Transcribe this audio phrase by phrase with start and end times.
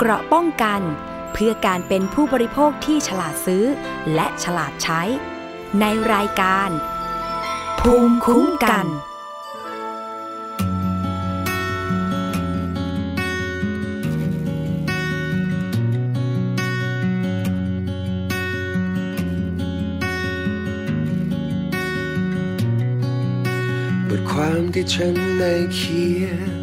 [0.00, 0.80] เกราะป้องกัน
[1.32, 3.64] เพื่อการเป็นผู้บริโภคที่ฉลาดซื้อ
[4.14, 5.02] และฉลาดใช้
[5.80, 6.70] ในรายการ
[7.80, 8.86] ภูมิคุ้มกัน
[24.08, 26.55] บทความที่ฉันได้เขียน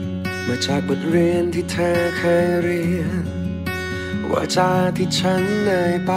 [0.48, 3.24] มาจากบทเรียนที่เธอเคยเรียน
[4.32, 6.12] ว่าจาที่ฉันเอ่ยไป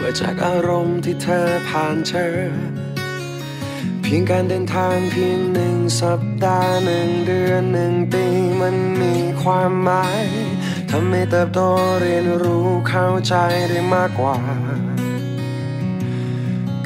[0.00, 2.28] ว่าจากอารมณ์ที่เธอผ่านเจอ
[4.02, 8.24] เพียงการเดินทางเพียงหนึ่งสัปดาห์หนึ่งเดือนหนึ่งปี
[8.60, 10.24] มันมีความหมาย
[10.90, 11.60] ทำให้เติบโต
[12.00, 13.34] เรียนรู้เข้าใจ
[13.68, 14.36] ได้มากกว่า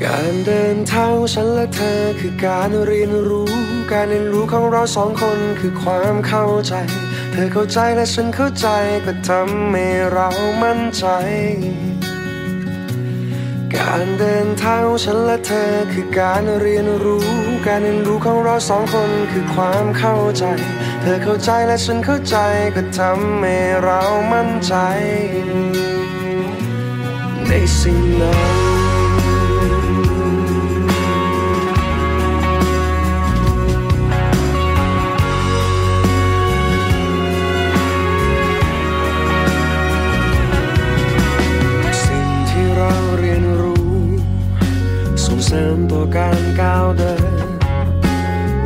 [0.05, 3.52] การเดินทางฉันและเธอคือการเรียนรู้
[3.92, 6.75] การเรียนรู้ของเราสองคนคือความเข้าใจ
[7.33, 8.66] เธอเข้าใจและฉันเข้าใจ
[9.06, 10.28] ก็ทำให้เรา
[10.62, 11.05] มั่นใจ
[13.77, 17.27] การเดินทางฉันและเธอคือการเรียนรู้
[17.66, 20.44] การเรียนรู้ของเราสองคนคือความเข้าใจ
[21.00, 22.37] เธอเข้าใจและฉันเข้าใจ
[22.77, 24.00] ก็ทำให้เรา
[24.33, 24.75] มั่นใจ
[27.48, 28.37] ในสิ่งนั้
[28.70, 28.72] น
[45.55, 47.14] ริมต่อการก้าวเดิ
[47.47, 47.48] น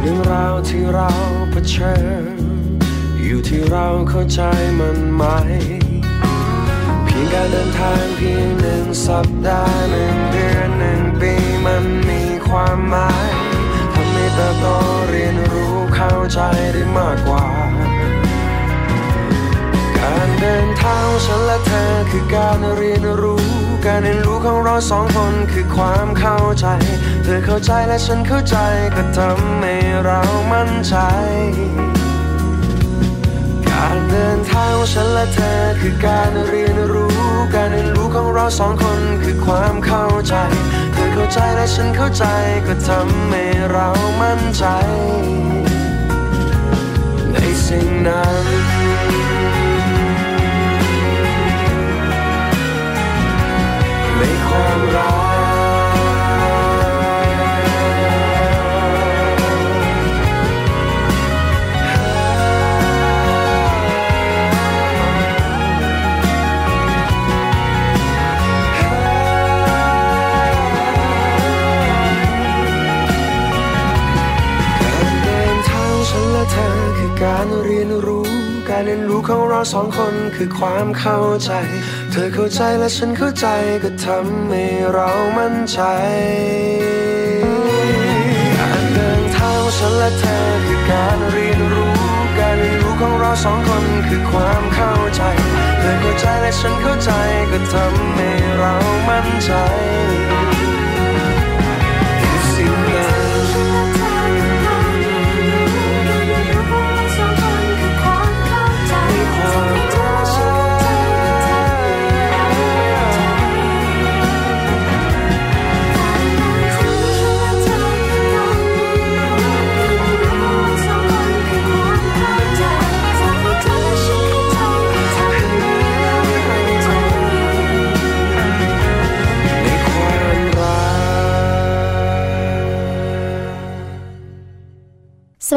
[0.01, 1.11] เรื่องราวที่เรา
[1.51, 1.95] เผชิ
[2.37, 2.39] ญ
[3.23, 4.41] อยู่ที่เราเข้าใจ
[4.79, 5.23] มันไหม
[7.05, 11.33] เพียงการเดินทางเพียงหนึ่งสัปดาห์หนึ่งเดือนหนึ่งปี
[11.67, 13.31] มันมีความหมาย
[13.93, 14.67] ทำให้เติบโต
[15.11, 16.41] เรียนรู้เข้าใจ
[16.73, 17.47] ได้มากกว่า
[19.99, 26.67] การเดินทางของฉันและเธอคือการเรียนรู้ การเรียนรู้ของเราสองคนคือความเข้าใจ
[27.25, 28.57] เธอเข้าใจและฉันเข้าใจ
[28.95, 29.75] ก็ทำให้
[30.05, 30.21] เรา
[30.53, 30.95] มั่นใจ
[33.69, 37.17] การเดินทางของฉันและเธอคือการเรียนรู้
[37.55, 40.35] การเรียนรู้ของเราสองคนคือความเข้าใจ
[40.93, 42.25] เธอเข้าใจและฉันเข้าใจ
[42.67, 43.89] ก็ทำให้เรา
[44.21, 44.65] มั่นใจ
[47.33, 47.37] ใน
[47.67, 48.86] สิ่งนั้น
[54.57, 55.11] ความรั
[74.85, 78.27] การเดินทางฉันและเธอคือการเรียนรู้
[78.69, 81.51] การเรียนรู้ของเราสองคนคือความเข้าใจ
[82.19, 83.47] ธอเข้าใจและฉันเข้าใจ
[83.83, 85.81] ก็ทำให้เรามั่นใจ
[88.59, 91.95] การเดินทางของฉันและเธอคือการเรียนรู้
[92.39, 95.23] การเรียนรู้ของเราสองคนคือความเข้าใจ
[95.81, 97.11] เธอเข้าใจและฉันเข้าใจ
[97.51, 98.75] ก็ทำให้เรา
[99.09, 99.51] มั่นใจ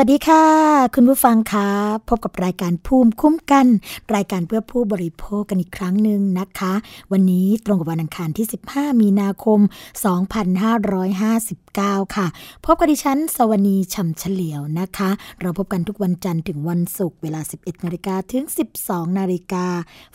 [0.01, 0.45] วัสดีค่ะ
[0.95, 1.69] คุณผู้ฟังคะ
[2.09, 3.65] พบกับรายการภูมิคุ้มกัน
[4.15, 6.73] รายการเพื่อผู้บริโภคกันอีกครั้งหนึ่งนะคะ
[7.11, 9.59] วันนี้ตรงกับวันอังคารที่ 15 มีนาคม
[10.29, 11.68] 2559
[12.15, 12.27] ค่ะ
[12.65, 15.09] พบกับดิฉัน สวนีฉ่ำเฉลียวนะคะ
[15.41, 18.43] เราพบกันทุกวันจันทร์ถึงวันศุกร์เวลา 11นาฬิกาถึง
[18.81, 19.65] 12นาฬิกา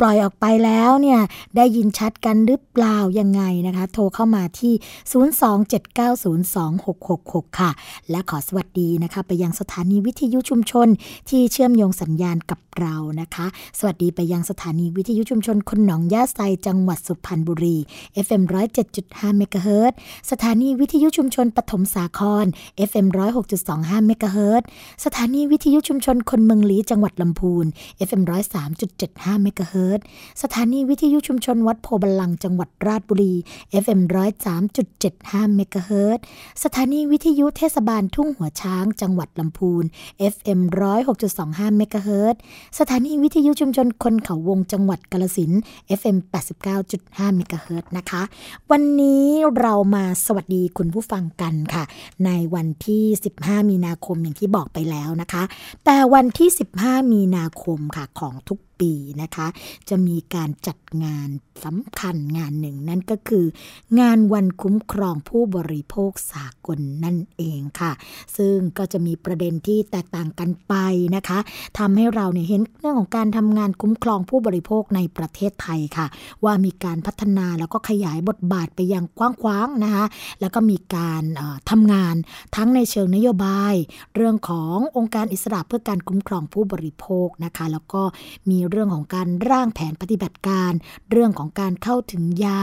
[0.00, 1.20] ปล่อยออกไปแล้วเนี่ย
[1.56, 4.74] ได้ยินชัดกันหรือเปล่ายังไงนะคะ โทรเข้ามาที่
[6.36, 7.70] 027902666 ค่ะ
[8.10, 10.88] และขอสวัสดีนะคะ ไปยังสถานีวิทยุชุมชน
[11.28, 13.46] ที่เชื่อมโยงสัญญาณกับเรานะคะ
[13.78, 17.76] สวัสดีไปยังสถานีวิทยุชุมชนคนหนองยาไซจังหวัดสุพรรณบุรี
[18.26, 18.42] FM
[18.90, 19.92] 107.5เมกะเฮิรต
[20.30, 22.44] สถานีวิทยุชุมชนปฐมสาคร
[22.88, 23.06] FM
[23.56, 24.62] 106.25เมกะเฮิรต
[25.04, 27.66] สถานีวิทยุชุมชนคนเมืองลีจังหวัดลำพูน
[28.08, 28.22] FM
[28.82, 30.00] 103.75เมกะเฮิรต
[30.42, 33.34] สถานีวิทยุชุมชนวัดโพบาลังจังหวัดราชบุรี
[33.82, 34.00] FM
[34.78, 36.18] 103.75เมกะเฮิรต
[36.62, 39.84] สถานีวิทยุเทศบาลทุ่งหัวช้าง จังหวัดลำพูน
[40.34, 40.60] FM
[41.18, 42.36] 106.25เมกะเฮิรต
[42.78, 45.52] สถานีวิทยุชุมชนคนเขาวงจังหวัดกาลสิน
[45.98, 46.16] FM
[46.76, 48.22] 89.5เมกะเฮิรตนะคะ
[48.70, 49.26] วันนี้
[49.60, 51.84] เรามาสวัสดีคุณผู้ฟังกันค่ะ
[52.26, 53.04] ในวันที่
[53.38, 55.42] 15 มีนาคมอย่างที่บอกไปแล้วนะคะ
[55.84, 56.48] แต่วันที่
[56.80, 58.92] 15 มีนาคมค่ะของทุก ปี
[59.22, 59.46] นะคะ
[59.88, 61.28] จะมีการจัดงาน
[61.64, 63.44] สำคัญงานหนึ่งนั่นก็คือ
[64.00, 67.92] งานวันคุ้มครองผู้บริโภคสากลนั่นเองค่ะ
[68.36, 70.74] ซึ่งก็จะมีประเด็นที่แตกต่างกันไป
[71.16, 71.38] นะคะ
[71.78, 76.06] ทำให้เราเนี่ยเห็นเรื่องของการทำงานคุ้มครองผู้บริโภคในประเทศไทยค่ะ
[76.44, 80.04] ว่ามีการพัฒนาแล้วก็ขยายบทบาทไปยังกว้างๆนะคะ
[80.40, 81.22] แล้วก็มีการ
[81.70, 82.14] ทำงาน
[82.56, 83.74] ทั้งในเชิงนโยบาย
[84.14, 88.02] เรื่องขององค์การอิสระเพื่อการคุ้มครองผู้บริโภคนะคะ แล้วก็
[88.50, 90.72] มีเรื่องของการร่างแผนปฏิบัติการ
[91.10, 92.62] เรื่องของการเข้าถึงยา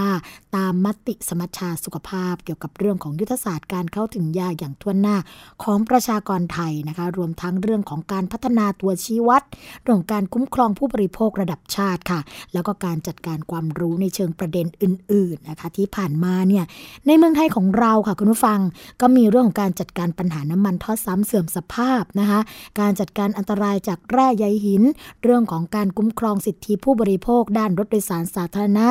[0.55, 5.17] ตามมติสมัชชาสุขภาพ เกี่ยวกับเรื่องของยุทธศาสตร์การเข้าถึงยาอย่างทั่วหน้า
[5.63, 9.43] ของประชากรไทยนะคะรวมทั้งเรื่องของการพัฒนาตัวชี้วัด
[9.81, 12.19] เรื่องการคุ้มครองผู้บริโภคระดับชาติค่ะ
[12.53, 16.65] แล้วก็การจัดการความรู้ในเชิงประเด็นอื่น ๆนะคะ ที่ผ่านมาเนี่ย
[17.07, 18.59] ในเมืองไทยของเราค่ะคุณผู้ฟัง
[19.01, 22.39] ก็มีเรื่องของการจัดการปัญหาน้ำมันทอดซ้ำเสื่อมสภาพนะคะ
[22.79, 24.83] การจัดการอันตรายจากแร่ใยหิน
[25.23, 28.87] เรื่องของการคุ้มครองสิทธิผู้บริโภคด้านรถโดยสารสาธารณะ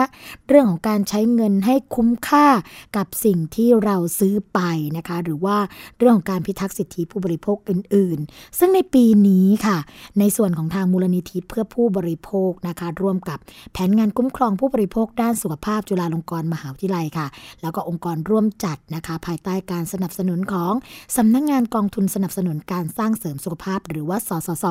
[0.48, 2.46] เรื่องของการใช้เงินให้คุ้มค่า
[2.96, 4.60] กับสิ่งที่เราซื้อไป
[4.96, 5.56] นะคะ หรือว่า
[5.98, 9.78] เรื่องของการพิทักษ์สิทธิผู้บริโภคอื่น ๆ ซึ่งในปีนี้ค่ะ
[10.18, 13.38] ในส่วนของทางมูลนิธิเพื่อผู้บริโภคนะคะ ร่วมกับ
[13.72, 17.26] แผนงานคุ้มครองผู้บริโภคด้านสุขภาพจุฬาลงกรณ์มหาวิทยาลัยค่ะ
[17.62, 20.72] แล้วก็องค์กรร่วมจัดนะคะ ภายใต้การสนับสนุนของ
[21.16, 24.66] สำนักงงานกองทุนสนับสนุนการสร้างเสริมสุขภาพ หรือว่าสสส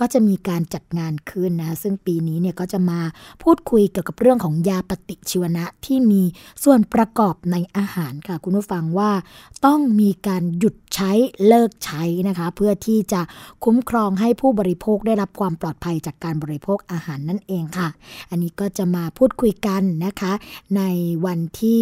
[0.00, 3.00] ก็จะมีการจัดงานขึ้นนะคะซึ่งปีนี้เนี่ยก็จะมา
[3.42, 6.22] พูดคุยเกี่ยวกับเรื่องของยาปฏิชีวนะที่มี
[6.64, 9.10] ส่วนประกอบในอาหารค่ะคุณผู้ฟังว่า
[9.66, 11.12] ต้องมีการหยุดใช้
[11.46, 13.20] เลิกใช้นะคะ เพื่อที่จะ
[13.64, 17.88] คุ้มครองให้ผู้บริโภคได้รับความปลอดภัยจากการบริโภคอาหารนั่นเองค่ะ
[18.30, 20.32] อันนี้ก็จะมาพูดคุยกันนะคะ
[20.76, 20.82] ใน
[21.26, 21.80] วันที่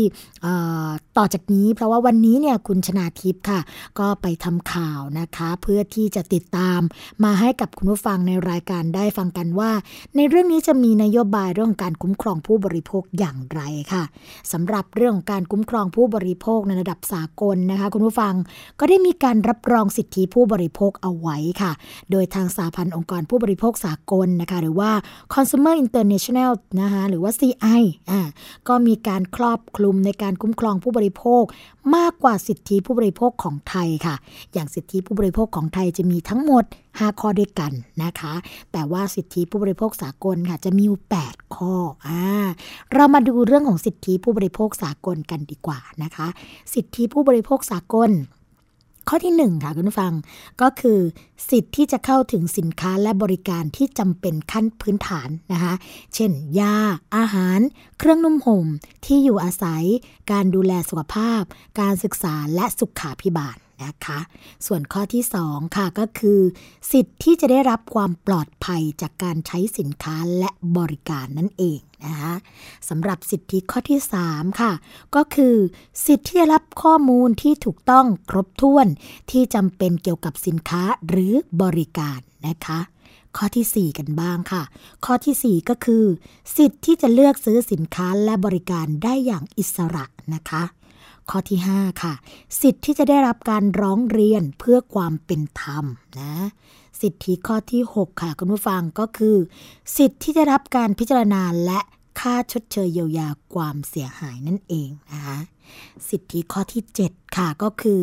[1.19, 3.61] ต่อจากนี้ เพราะว่าวันนี้เนี่ยคุณชนาทิพย์ค่ะ
[3.99, 6.81] ก็ไปทำข่าวนะคะ เพื่อที่จะติดตาม
[7.25, 9.72] มาให้กับคุณผู้ฟังในรายการได้ฟังกันว่า
[10.17, 13.61] ในเรื่องนี้จะมีนโยบายเรื่องการคุ้มครองผู้บริโภคอย่างไร
[13.93, 14.03] ค่ะ
[14.53, 18.35] สำหรับเรื่องของการคุ้มครองผู้บริโภคในระดับสากลนะคะ คุณผู้ฟัง
[18.81, 21.73] ก็ได้มีการรับรองสิทธิผู้บริโภคเอาไว้ค่ะ
[22.11, 24.91] โดยทางสาพันธ์องค์กรผู้บริโภคสากลนะคะ หรือว่า
[25.35, 28.21] Consumer International นะคะหรือว่า CI อ่า
[28.69, 31.43] ก็มีการครอบคลุมในการคุ้มครองผู้บริโภค
[31.97, 34.15] มากกว่าสิทธิผู้บริโภคของไทยค่ะ
[34.53, 38.33] อย่างสิทธิผู้บริโภคของไทยจะมีทั้งหมด 5 ข้อด้วยกันนะคะ
[38.73, 40.99] แต่ว่าสิทธิผู้บริโภคสากลค่ะจะมีอยู่
[41.29, 41.75] 8ข้อ
[42.07, 42.23] อ่า
[42.95, 46.27] เรามาดูเรื่องของสิทธิผู้บริโภคสากลกันดีกว่านะคะ
[46.75, 48.11] สิทธิผู้บริโภคสากล
[49.09, 50.13] ข้อที่1ค่ะคุณผู้ฟัง
[50.61, 51.01] ก็คือ
[51.51, 55.75] สิทธิ์ที่จะเข้าถึงสินค้าและบริการที่จำเป็นขั้นพื้นฐานนะคะ
[56.15, 56.77] เช่น ยา
[57.17, 57.61] อาหาร
[57.99, 58.67] เครื่องนุ่มห่ม
[59.07, 59.85] ที่อยู่อาศัย
[60.33, 61.43] การดูแลสุขภาพ
[61.81, 64.21] การศึกษาและสุขาพิบาล นะคะ
[64.67, 66.41] ส่วนข้อที่ 2 ค่ะก็คือ
[66.93, 72.35] สิทธิ์ที่จะได้รับความปลอดภัยจากการใช้สินค้าและบริการนั่นเองนะคะ
[72.89, 74.73] สำหรับสิทธิข้อที่ 3 ค่ะ
[75.15, 75.57] ก็คือ
[76.07, 78.87] สิทธิที่จะรับข้อมูลที่ถูกต้องครบถ้วน
[79.31, 82.81] ที่จำเป็นเกี่ยวกับสินค้าหรือบริการนะคะ
[83.37, 84.63] ข้อที่ 4 กันบ้างค่ะ
[85.05, 86.05] ข้อที่ 4 ก็คือ
[86.57, 90.63] สิทธิที่จะเลือกซื้อสินค้าและบริการได้อย่างอิสระนะคะ
[91.31, 92.15] ข้อที่ 5 ค่ะ
[92.61, 95.85] สิทธิ์ที่จะได้รับการร้องเรียนเพื่อความเป็นธรรม
[96.21, 96.35] นะ
[97.01, 99.37] สิทธิข้อที่ 6 ค่ะ คุณผู้ฟังก็คือ
[99.97, 101.81] สิทธิ์ที่จะรับการพิจารณาและ
[102.21, 105.39] ค่าชดเชยเยียวยาความเสียหายนั่นเองนะคะ
[106.09, 108.01] สิทธิข้อที่ 7 ค่ะก็คือ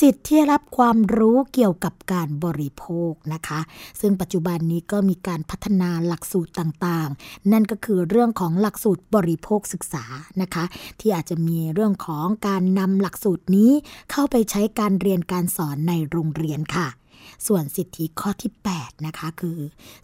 [0.00, 3.60] สิทธิที่รับความรู้เกี่ยวกับการบริโภคนะคะ
[4.00, 10.04] ซึ่งปัจจุบันนี้ก็มีการพัฒนาหลักสูตรต่างๆ นั่นก็คือเรื่องของหลักสูตรบริโภคศึกษา
[10.42, 10.64] นะคะ
[11.00, 13.70] ที่อาจจะมีเรื่องของการนำหลักสูตรนี้
[14.10, 16.88] เข้าไปใช้การเรียนการสอนในโรงเรียนค่ะ
[17.46, 19.58] ส่วนสิทธิข้อที่ 8 นะคะ คือ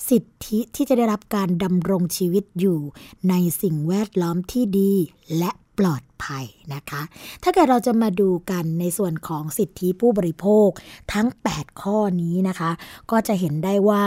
[0.08, 2.80] สิทธิที่จะได้รับการดำรงชีวิตอยู่
[3.28, 4.92] ในสิ่งแวดล้อมที่ดี
[5.38, 7.02] และปลอด ภัยนะคะ
[7.42, 10.68] ถ้าเกิดเราจะมาดูกันในส่วนของสิทธิผู้บริโภค
[11.12, 12.70] ทั้ง 8 ข้อนี้นะคะ
[13.10, 14.02] ก็จะเห็นได้ว่า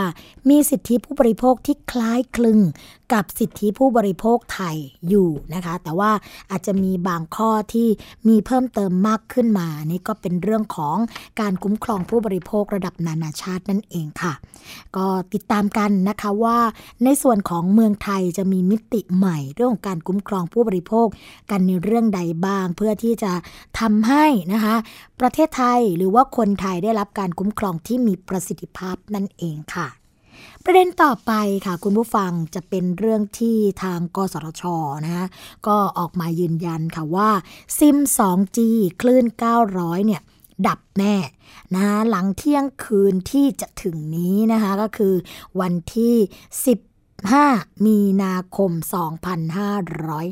[0.48, 2.60] มีสิทธิผู้บริโภคที่คล้ายคลึง
[3.12, 4.76] กับสิทธิผู้บริโภคไทย
[5.08, 6.10] อยู่นะคะ แต่ว่า
[6.50, 7.88] อาจจะมีบางข้อที่
[8.28, 10.96] มีเพิ่มเติมมากขึ้นมา นี่ก็เป็นเรื่องของ
[11.40, 14.32] การคุ้มครองผู้บริโภคระดับนานาชาตินั่นเองค่ะ
[14.96, 16.58] ก็ติดตามกันนะคะว่า
[17.04, 21.06] ในส่วนของเมืองไทยจะมีมิติใหม่เรื่องของการคุ้มครองผู้บริโภค
[21.50, 23.32] กันในเรื่องใดบ้าง เพื่อที่จะ
[23.80, 24.74] ทำให้นะคะ
[25.20, 29.88] ประเทศไทยหรือว่าคนไทยได้รับการคุ้มครองที่มีประสิทธิภาพนั่นเองค่ะ
[30.66, 31.32] ประเด็นต่อไป
[31.66, 34.62] ค่ะคุณผู้ฟังจะเป็นเรื่องที่ทางกสทช
[35.04, 35.26] นะคะ
[35.66, 37.30] ก็ออกมายืนยันค่ะว่า
[37.78, 38.58] ซิม 2G
[39.00, 39.24] คลื่น
[39.66, 40.22] 900 เนี่ย
[40.66, 41.16] ดับแน่
[41.74, 45.14] นะคะหลังเที่ยงคืนที่จะถึงนี้นะคะก็คือ
[45.60, 46.14] วันที่
[46.78, 46.93] 10
[47.32, 48.70] 5 มีนาคม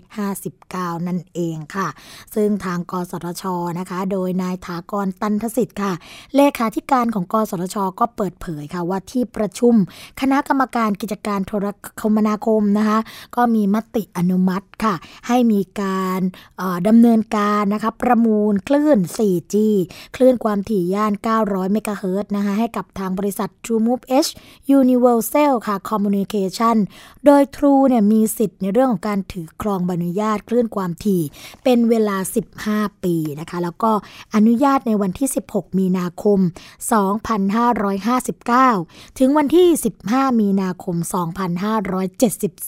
[0.09, 1.89] 2559 นั่นเองค่ะ
[2.35, 3.45] ซึ่งทางกสทช
[3.79, 5.93] นะคะ โดยนายถากรตันทสิทธิ์ค่ะ
[6.37, 9.75] เลขาธิการของกสทช ก็เปิดเผยค่ะว่าที่ประชุม
[10.21, 11.67] คณะกรรมการกิจการโทร
[12.01, 12.99] คมนาคมนะคะ
[13.37, 14.95] ก็มีมติอนุมัติค่ะ
[15.29, 16.21] ให้มีการ
[16.89, 19.55] ดำเนินการนะคะประมูลคลื่น 4G
[20.17, 24.31] คลื่นความถี่ย่าน 900 เมกะเฮิรตซ์นะคะให้กับทางบริษัท TrueMove H
[24.79, 26.77] Universal ค่ะ Communication
[27.27, 31.23] โดย True เนี่ยมีสิทธิ์ในเรื่องของการถือครองใบอนุญาตคลื่นความถี่
[31.65, 32.17] เป็นเวลา
[32.61, 33.93] 15 ปีนะคะ แล้วก็
[34.35, 36.39] อนุญาตในวันที่ 16 มีนาคม
[38.39, 39.69] 2559 ถึงวันที่
[40.05, 40.97] 15 มีนาคม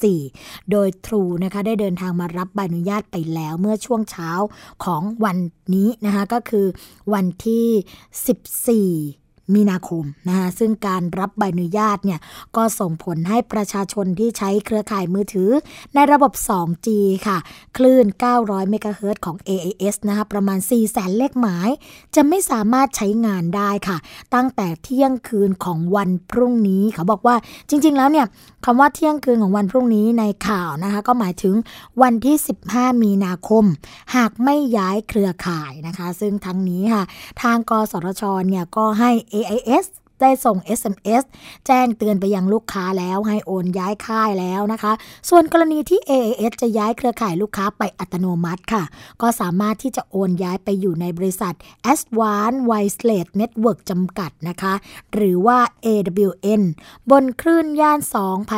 [0.05, 4.31] 2574 โดย True นะคะได้เดินทางมารับใบอนุญาตไปแล้วเมื่อช่วงเช้า
[4.85, 5.37] ของวัน
[5.75, 6.67] นี้นะคะ ก็คือ
[7.15, 7.67] วันที่
[9.15, 9.24] 14
[9.55, 12.21] มีนาคมนะคะซึ่งการรับใบอนุญาตเนี่ย
[12.57, 15.51] ก็ส่งผลให้ประชาชนที่ใช้เครือข่ายมือถือ
[15.95, 16.89] ในระบบ 2G
[17.27, 17.39] ค่ะ
[17.77, 18.07] คลื่น
[18.39, 21.69] 900 เมกะเฮิรตซ์ของ AAS นะคะประมาณ 4 0 0แสนเลขหมาย
[22.15, 23.97] จะไม่สามารถใช้งานได้ค่ะ
[24.35, 27.37] ตั้งแต่เที่ยงคืนของวันพรุ่งนี้ เขาบอกว่า
[27.69, 28.27] จริง ๆ แล้วเนี่ย
[28.65, 31.55] คำว่าเที่ยงคืนของวันพรุ่งนี้ในข่าวนะคะก็หมายถึง
[32.03, 32.37] วันที่
[32.69, 33.65] 15 มีนาคม
[34.17, 37.05] หากไม่ย้ายเครือข่ายนะคะ ซึ่งทั้งนี้ค่ะ
[37.43, 39.91] ทางกสทชเนี่ยก็ให้ AIS
[40.25, 41.23] ได้ส่ง SMS
[41.67, 44.93] แจ้งเตือนไปยังลูกค้าแล้วให้โอนย้ายค่ายแล้วนะคะ
[45.29, 48.83] ส่วนกรณีที่ AAS จะย้ายเครือข่ายลูกค้าไปอัตโนมัติค่ะ
[49.23, 51.55] ก็สามารถที่จะโอนย้ายไปอยู่ในบริษัท
[51.93, 54.75] a d v a n c e Wireless Network จำกัดนะคะ
[55.15, 56.63] หรือว่า AWN
[57.11, 57.99] บนคลื่นย่าน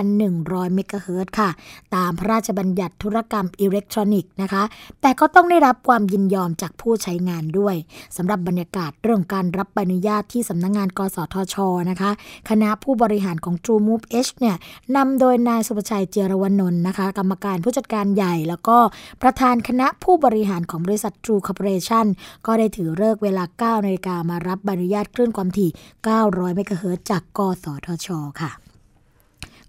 [0.08, 1.50] 2,100 เมกะเฮิรตค่ะ
[1.94, 4.62] ตามพระราชบัญญัติธุรกรรมอิเล็กทรอนิกส์นะคะ
[5.00, 7.74] แต่ก็ต้องได้รับความยินยอมจากผู้ใช้งานด้วย
[8.16, 11.55] สำหรับบรรยากาศเรื่องการรับใบอนุญาตที่สำนักงงาน กสทช
[11.90, 12.10] นะคะ
[12.50, 14.56] คณะผู้บริหารของ True Move H เนี่ย
[14.96, 18.78] นำโดยนายสุภชัยเจรวนนท์นะคะ กรรมการผู้จัดการใหญ่ แล้วก็
[19.22, 22.06] ประธานคณะผู้บริหารของบริษัท True Corporation
[22.46, 23.44] ก็ได้ถือเลิกเวลา
[23.80, 25.70] 9นาฬิกามารับใบอนุญาตคลื่นความถี่
[26.12, 28.08] 900 เมกะเฮิรตจากกสทช
[28.42, 28.65] ค่ะ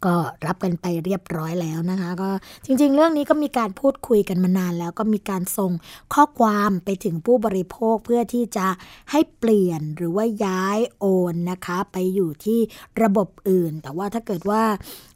[0.06, 2.30] ก็รับกันไปเรียบร้อยแล้วนะคะ ก็
[2.66, 5.72] จริง ๆ เรื่องนี้ก็มีการพูดคุยกันมานานแล้วก็มีการส่ง
[6.13, 8.68] ข้อความไปถึงผู้บริโภคเพื่อที่จะ
[9.12, 12.60] ให้เปลี่ยนหรือว่าย้ายโอนนะคะ ไปอยู่ที่
[13.04, 14.63] ระบบอื่น แต่ว่าถ้าเกิดว่า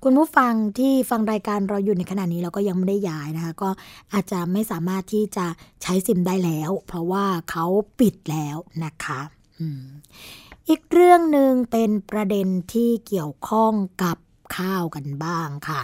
[0.04, 3.70] คุณผู้ฟังที่ฟังรายการเราอยู่ในขณะนี้เราก็ยังไม่ได้ย้ายนะคะ ก็
[4.14, 5.46] อาจจะไม่สามารถที่จะ
[5.84, 7.66] ใช้ซิมได้แล้ว เพราะว่าเขา
[8.00, 9.20] ปิดแล้วนะคะ
[10.70, 13.74] อีกเรื่องหนึ่งเป็นประเด็นที่เกี่ยวข้อง
[14.04, 14.18] กับ
[14.58, 15.82] ข้าวกันบ้างค่ะ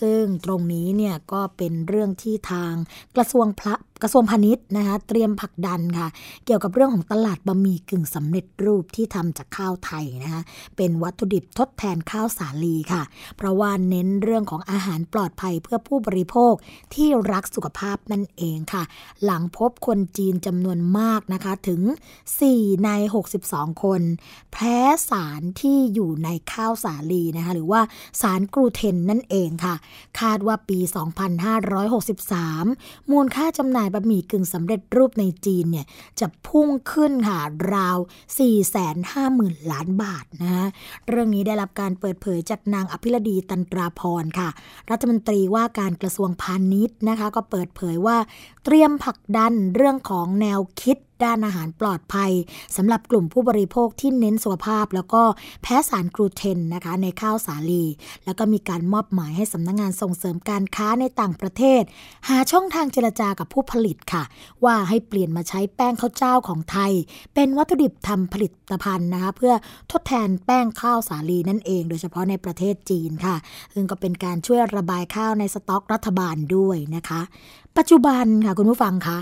[0.00, 2.74] ซึ่งตรงนี้เนี่ยก็เป็นเรื่องที่ทาง
[3.16, 6.08] กระทรวงพระ กระทรวงพาณิชย์นะคะเตรียมผลักดันค่ะ
[6.46, 10.42] เกี่ยวกับเรื่องของตลาดบะหมี่กึ่งสำเร็จรูปที่ทำจากข้าวไทยนะคะ
[10.76, 13.02] เป็นวัตถุดิบทดแทนข้าวสาลีค่ะ
[13.36, 16.52] เพราะว่าเน้นเรื่องของอาหารปลอดภัยเพื่อผู้บริโภค
[16.94, 18.82] ที่รักสุขภาพนั่นเองค่ะ
[19.24, 21.80] หลังพบคนจีนจำนวนมากนะคะถึง
[22.38, 22.90] 4 ใน
[23.36, 24.02] 62 คน
[24.52, 24.76] แพ้
[25.10, 27.80] สารที่อยู่ในข้าวสาลีนะคะหรือว่า
[28.20, 29.74] สารกลูเทนนั่นเองค่ะ
[30.20, 30.78] คาดว่าปี
[32.14, 35.86] 2563 มูลค่าจำหน่ายบะหมี่กึ่งสำเร็จรูปในจีนเนี่ย
[36.20, 37.40] จะพุ่งขึ้นค่ะ
[37.74, 37.98] ราว
[38.84, 40.68] 450,000 ล้านบาทนะ
[41.08, 44.48] เรื่องนี้ได้รับการเปิดเผยจากนางอภิรดีตันตราพรค่ะ
[44.90, 48.16] รัฐมนตรีว่าการกระทรวงพาณิชย์นะคะ ก็เปิดเผยว่า
[48.64, 52.30] เตรียมผลักดันเรื่องของแนวคิด ด้านอาหารปลอดภัย
[52.76, 55.22] สำหรับกลุ่มผู้บริโภคที่เน้นสุขภาพ แล้วก็
[55.62, 57.84] แพ้สารกลูเตนนะคะในข้าวสาลี
[58.24, 61.82] แล้วก็มีการมอบหมายให้สำนักงงานส่งเสริมการค้าในต่างประเทศ
[62.28, 64.22] หาช่องทางเจรจากับผู้ผลิตค่ะ
[64.64, 66.92] ว่าให้เปลี่ยนมาใช้แป้งข้าวเจ้าของไทย
[67.34, 69.54] เป็นวัตถุดิบทำผลิตภัณฑ์นะคะเพื่อ
[69.90, 73.36] ทดแทนแป้งข้าวสาลีนั่นเอง โดยเฉพาะในประเทศจีนค่ะ
[73.74, 77.20] ซึ่งก็เป็นการช่วยระบายข้าวในสต็อกรัฐบาลด้วยนะคะ
[77.78, 79.18] ปัจจุบันค่ะคุณผู้ฟังคะ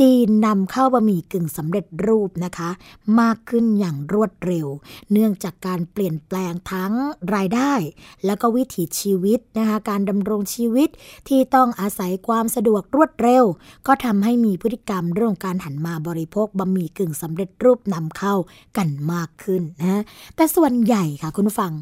[0.00, 2.70] จีนนำเข้าบะหมี่กึ่งสำเร็จรูปนะคะ
[3.20, 4.66] มากขึ้นอย่างรวดเร็ว
[5.12, 6.92] เนื่องจากการเปลี่ยนแปลงทั้ง
[7.34, 7.72] รายได้
[8.26, 10.88] แล้วก็วิถีชีวิตนะคะการดำรงชีวิต
[11.28, 13.44] ที่ต้องอาศัยความสะดวกรวดเร็ว
[13.86, 18.34] ก็ทำให้มีพฤติกรรมเรื่องการหันมาบริโภคบะหมี่กึ่งสำเร็จรูปนำเข้า
[18.76, 20.02] กันมากขึ้นนะ
[20.36, 21.72] แต่ส่วนใหญ่ค่ะคุณฟัง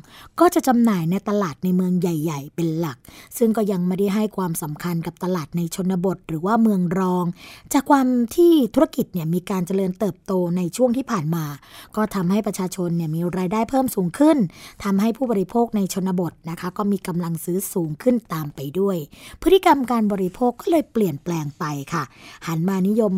[0.41, 2.97] ก็จะจำหน่ายในตลาดในเมืองใหญ่ ๆ เป็นหลัก
[3.39, 7.25] ซึ่งก็ยังไม่ได้ให้ความสำคัญกับตลาดในชนบทหรือว่าเมืองรอง
[7.73, 8.04] จากความ
[8.37, 11.45] ที่ธุรกิจเนี่ยมีการเจริญเติบโตในช่วงที่ผ่านมา
[11.97, 14.37] ก็ทำให้ประชาชนเนี่ยมีรายได้เพิ่มสูงขึ้น
[14.85, 18.97] ทำให้ผู้บริโภคในชนบทนะคะ ก็มีกำลังซื้อสูงขึ้นตามไปด้วย
[19.43, 22.03] พฤติกรรมการบริโภคก็เลยเปลี่ยนแปลงไปค่ะ
[22.47, 23.13] หันมานิยม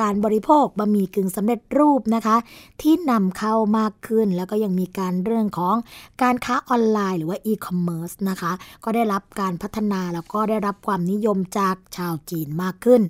[0.00, 2.36] การบริโภคบะหมี่กึ่งสำเร็จรูปนะคะ
[2.82, 5.74] ที่นำเข้ามากขึ้นแล้วก็ยังมีการเรื่องของ
[6.22, 8.52] การค้าออนไลน์หรือว่าอีคอมเมิร์ซนะคะ
[8.84, 13.02] ก็ได้รับการพัฒนาแล้วก็ได้รับความนิยมจากชาวจีนมากขึ้น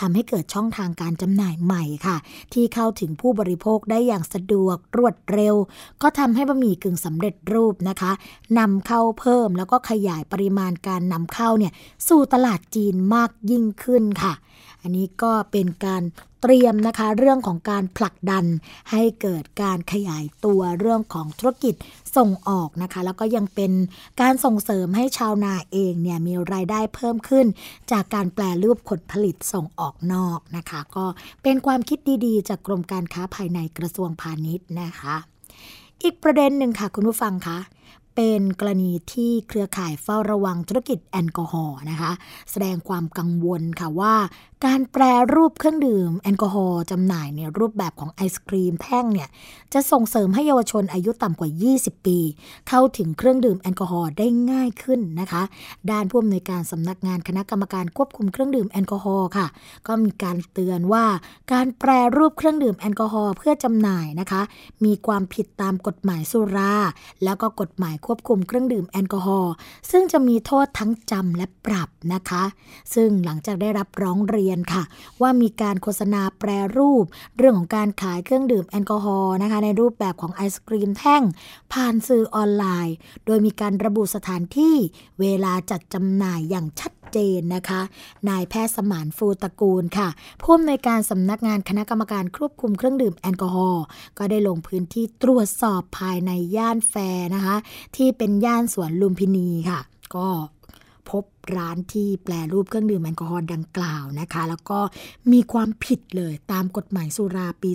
[0.00, 2.16] ทำให้เกิดช่องทางการจำหน่ายใหม่ค่ะ
[2.52, 5.54] ที่เข้าถึงผู้บริโภคได้อย่างสะดวกรวดเร็ว
[6.02, 8.12] ก็ทำให้บะหมี่กึ่งสำเร็จรูปนะคะ
[8.58, 11.72] นำเข้าเพิ่มแล้วก็ขยายปริมาณการนำเข้าเนี่ย
[12.08, 14.32] สู่ตลาดจีนมากยิ่งขึ้นค่ะ
[14.82, 16.02] อันนี้ก็เป็นการ
[16.42, 18.44] เตรียมนะคะเรื่องของการผลักดัน
[18.90, 21.74] ให้เกิดการขยายตัวเรื่องของธุรกิจ
[22.16, 23.72] ส่งออกนะคะ แล้วก็ยังเป็น
[24.20, 27.46] การส่งเสริมให้ชาวนาเองเนี่ยมีรายได้เพิ่มขึ้น
[27.92, 31.06] จากการแปลรูปผลผลิตส่งออกนอกนะคะ ก็
[31.42, 35.16] เป็นความคิดดีๆ จากกรมการค้าภายในกระทรวงพาณิชย์นะคะ
[36.02, 37.58] อีกประเด็นหนึ่งค่ะคุณผู้ฟังคะ
[38.16, 42.12] เป็นกรณีที่เครือข่ายเฝ้าระวังธุรกิจแอลกอฮอล์นะคะ
[42.50, 44.14] แสดงความกังวลค่ะว่า
[44.66, 45.02] การแปร
[45.34, 49.28] รูปเครื่องดื่ม แอลกอฮอล์จำหน่ายในรูปแบบของไอศครีมแท่งเนี่ย
[49.72, 52.18] จะส่งเสริมให้เยาวชนอายุต่ำกว่า 20 ปี
[52.68, 55.42] เข้าถึงเครื่องดื่มแอลกอฮอล์ได้ง่ายขึ้นนะคะ
[55.90, 59.46] ด้านผู้อำนวยการสำนักงานคณะกรรมการควบคุมเครื่องดื่มแอลกอฮอล์ค่ะ
[59.86, 61.04] ก็มีการเตือนว่า
[61.52, 64.42] การแปรรูปเครื่องดื่มแอลกอฮอล์เพื่อจำหน่ายนะคะ
[64.84, 66.74] มีความผิดตามกฎหมายสุรา
[67.24, 69.52] แล้วก็กฎหมายควบคุมเครื่องดื่มแอลกอฮอล์
[69.90, 72.44] ซึ่งจะมีโทษทั้งจำและปรับนะคะ
[72.94, 74.82] ซึ่งหลังจากได้รับร้องเรียนค่ะ
[75.20, 77.04] ว่ามีการโฆษณาแปรรูป
[77.36, 81.22] เรื่องของการขายเครื่องดื่มแอลกอฮอล์นะคะในรูปแบบของไอศกรีมแท่ง
[81.72, 84.76] ผ่านสื่อออนไลน์ โดยมีการระบุสถานที่
[85.20, 87.80] เวลาจัดจำหน่ายอย่างชัดเจนนะคะ
[88.28, 90.08] นายแพทย์สมานฟูตระกูลค่ะ
[90.42, 93.84] ผู้อำนวยการสำนักงานคณะกรรมการควบคุมเครื่องดื่มแอลกอฮอล์
[94.18, 96.94] ก็ได้ลงพื้นที่ตรวจสอบภายในย่านแฟ
[97.34, 97.56] นะคะ
[97.96, 99.80] ที่เป็นย่านสวนลุมพินีค่ะ
[100.16, 100.28] ก็
[101.10, 101.24] พบ
[101.56, 104.80] ร้านที่แปลรูปเครื่องดื่มแอลกอฮอล์ดังกล่าวนะคะ แล้วก็
[105.32, 107.70] มีความผิดเลยตามกฎหมายสุราปี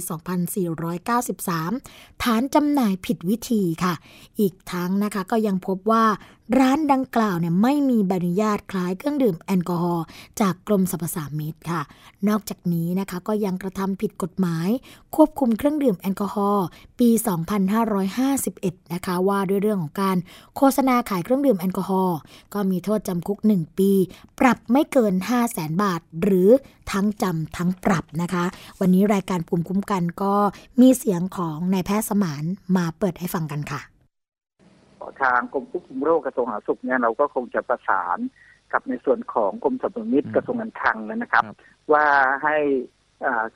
[1.29, 3.93] 2493 ฐานจำหน่ายผิดวิธีค่ะ
[4.39, 6.05] อีกทั้งนะคะก็ยังพบว่า
[6.59, 10.05] ร้านดังกล่าวเนี่ยไม่มีใบอนุญาตคล้ายเครื่องดื่มแอลกอฮอล์
[10.41, 11.81] จากกรมสรรพสามิตค่ะ
[12.27, 14.69] นอกจากนี้นะคะก็ยังกระทำผิดกฎหมาย
[15.15, 16.65] ควบคุมเครื่องดื่มแอลกอฮอล์
[16.99, 17.09] ปี
[18.21, 20.17] 2551 นะคะว่าด้วยเรื่องของการ
[20.55, 22.17] โฆษณาขายเครื่องดื่มแอลกอฮอล์
[22.53, 23.91] ก็มีโทษจำคุก1 ปี
[24.39, 26.49] ปรับไม่เกิน 5 0 0แสนบาท หรือ
[26.91, 28.45] ทั้งจำทั้งปรับนะคะ
[28.79, 30.35] วันนี้รายการภูมิคุ้มกันก็
[30.81, 32.43] มีเสียงของนายแพทย์สมาน
[32.77, 33.81] มาเปิดให้ฟังกันค่ะ
[35.21, 38.17] ทางกรมควบคุมโรคกระทรวงสาธารณสุขเนี่ยเราก็คงจะประสาน
[38.73, 41.43] กับในส่วนของกรมสรรพสามิตกระทรวงการคลังนะครับ
[41.93, 42.05] ว่า
[42.43, 42.57] ให้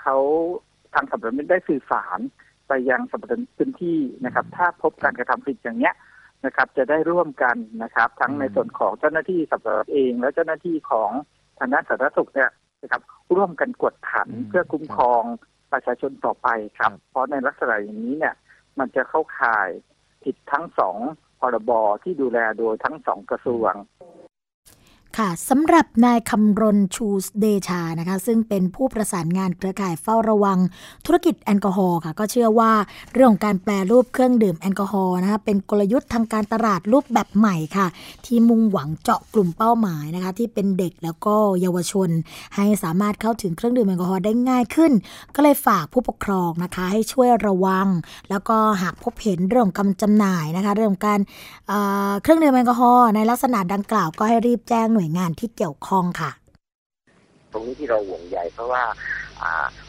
[0.02, 0.18] เขา
[0.94, 2.20] ทางสรรพสามิตได้สื่อสาร
[2.68, 5.94] ไปยังสรรพสามิตพื้นที่นะครับ ถ้าพบการกระทำผิดอย่างเนี้ย
[6.46, 11.10] นะครับจะได้ร่วมกันนะครับ ทั้งในส่วนของเจ้าหน้าที่สรรพสามิตเอง และเจ้าหน้าที่ของ
[11.60, 12.50] ทางด้านสาธารณสุขเนี่ย
[12.82, 13.02] นะครับ
[13.36, 15.24] ร่วมกันกดขันเพื่อคุ้มครอง
[15.72, 16.48] ประชาชนต่อไป
[16.80, 18.36] ครับ เพราะในลักษณะอย่างนี้เนี่ย
[18.80, 19.70] มันจะเข้าข่าย
[20.24, 20.98] ผิดทั้งสอง
[21.40, 21.72] พรบ
[22.04, 23.74] ที่ดูแลโดยทั้งสองกระทรวง
[25.20, 27.08] ค่ะสำหรับนายคำรณชู
[27.40, 30.60] เดชานะคะ ซึ่งเป็นผู้ประสานงานเครือข่ายเฝ้าระวัง
[31.06, 32.72] ธุรกิจแอลกอฮอล์ค่ะ ก็เชื่อว่า
[33.14, 37.88] เรื่องของการแปลรูปเครื่องดื่มแอลกอฮอล์นะคะเป็นกลยุทธ์ทางการตลาดรูปแบบใหม่ค่ะ
[38.26, 42.10] ที่มุ่งหวังเจาะกลุ่มเป้าหมายนะคะ ที่เป็นเด็กแล้วก็เยาวชน
[42.56, 44.92] ให้สามารถเข้าถึงเครื่องดื่มแอลกอฮอล์ได้ง่ายขึ้น
[45.36, 47.88] ก็เลยฝากผู้ปกครองนะคะ ให้ช่วยระวัง
[48.30, 51.20] แล้วก็หากพบเห็นเรื่องของการจำหน่ายนะคะ เรื่องของการ
[52.24, 56.32] เครื่องดื่มแอลกอฮอล์ในลักษณะดังกล่าวก็ให้รีบแจ้งหน่วยงานที่เกี่ยวข้องค่ะ
[57.52, 58.84] ตรงนี้ที่เราห่วงใหญ่เพราะว่า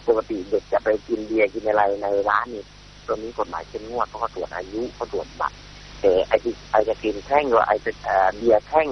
[0.07, 2.65] ปกติเด็กจะไปกินเบียร์กินอะไรในร้านนี่
[3.07, 5.57] ตรงนี้กฎหมายเข้มงวดเพราะเขาตรวจอายุเขาตรวจบัตร
[6.01, 7.93] แต่ไอที่ไอจะกินแท่งหรือไอจะ
[8.37, 8.89] เบียร์แท่ง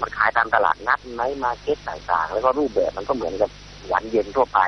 [0.00, 3.50] มันขายตามตลาดนัดไหมมาเก็ตต่างๆ แล้วก็รูปแบบมันก็เหมือนกับ
[3.86, 4.60] หวานเย็นทั่วไป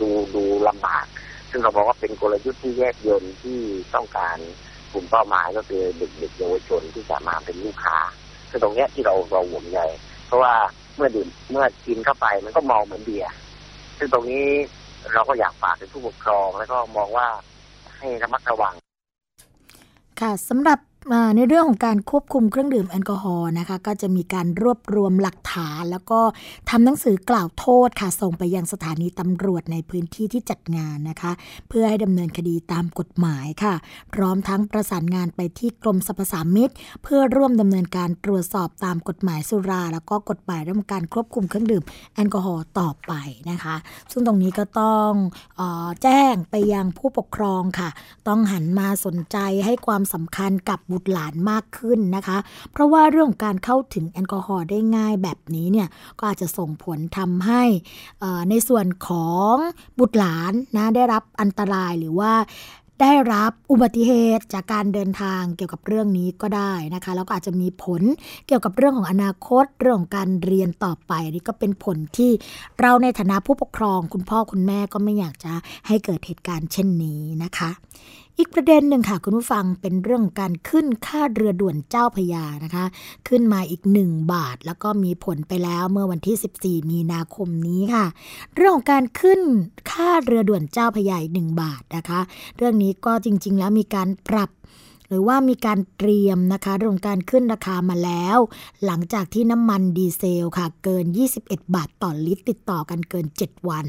[0.00, 1.06] ดูดูลำบาก
[1.50, 3.58] ซึ่งเราบอกว่าเป็นกลยุทธ์ที่แยกยนที่
[3.94, 4.38] ต้องการ
[4.92, 7.98] กลุ่มเป้าหมายก็คือเด็กๆเยาวชนที่จะมาเป็นลูกค้า
[8.50, 9.80] คือตรงนี้ที่เราเราห่วงใย
[10.30, 10.54] เพราะว่า
[10.96, 13.32] เมื่อดื่มเมื่อกินเข้าไปมันก็มองเหมือนเบียร์
[13.98, 14.46] ซึ่งตรงนี้
[15.14, 17.26] เราก็อยากฝากถึงผู้ปกครอง แล้วก็มองว่า
[17.96, 18.74] ให้ระมัดระวัง
[20.20, 20.78] ค่ะสำหรับ
[21.36, 26.20] ในเรื่องของการควบคุมเครื่องดื่มแอลกอฮอล์นะคะก็จะมีการรวบรวมหลักฐาน แล้วก็
[26.70, 31.32] ทำหนังสือกล่าวโทษค่ะส่งไปยังสถานีตำรวจในพื้นที่ที่จัดงานนะคะ
[31.68, 33.74] เพื่อให้ดำเนินคดีตามกฎหมายค่ะ
[34.14, 36.70] พร้อมทั้งประสานงานไปที่กรมสรรพสามิต
[37.02, 41.84] เพื่อร่วมดำเนินการตรวจสอบตามกฎหมายสุรา แล้วก็กฎหมายเรื่องการควบคุมเครื่องดื่ม
[42.14, 43.12] แอลกอฮอล์ต่อไป
[43.50, 43.76] นะคะ
[44.10, 45.12] ซึ่งตรงนี้ก็ต้อง
[45.60, 47.88] ออแจ้งไปยังผู้ปกครองค่ะ
[48.28, 52.38] ต้องหันมาสนใจให้ความสำคัญกับบุตรหลานมากขึ้นนะคะ
[52.72, 57.62] เพราะว่าเรื่องการเข้าถึงแอลกอฮอล์ได้ง่ายแบบนี้เนี่ยก็อาจจะส่งผลทำให้
[58.50, 59.54] ในส่วนของ
[59.98, 62.32] บุตรหลานนะได้รับอันตรายหรือว่า
[63.04, 68.02] ได้รับอุบัติเหตุจากการเดินทางเกี่ยวกับเรื่องนี้ก็ได้นะคะแล้วก็อาจจะมีผล
[68.46, 72.30] เกี่ยวกับเรื่องของอนาคตเรื่องของการเรียนต่อไปนี่ก็เป็นผลที่
[72.80, 75.52] เราในฐานะผู้ปกครอง คุณพ่อคุณแม่ก็ไม่อยากจะ
[75.86, 77.70] ให้เกิดเหตุการณ์เช่นนี้นะคะ
[78.42, 82.84] อีกประเด็นหนึ่งค่ะคุณผู้ฟังเป็นเรื่องการขึ้นค่าเรือด่วนเจ้าพยานะคะ
[83.28, 86.36] ขึ้นมาอีก 1 บาท แล้วก็มีผลไปแล้วเมื่อวันที่
[86.82, 88.06] 14 มีนาคมนี้ค่ะ
[88.56, 89.40] เรื่องของการขึ้น
[89.90, 92.20] ค่าเรือด่วนเจ้าพยาอีก1บาทนะคะ
[92.56, 94.50] เรื่องนี้ก็จริงๆ แล้วมีการปรับ
[95.10, 98.38] หรือว่ามีการเตรียมนะคะเรื่องการขึ้นราคามาแล้ว
[98.84, 101.06] หลังจากที่น้ำมันดีเซลค่ะ เกิน
[101.40, 103.86] 21 บาทต่อลิตร ติดต่อกันเกิน 7 วัน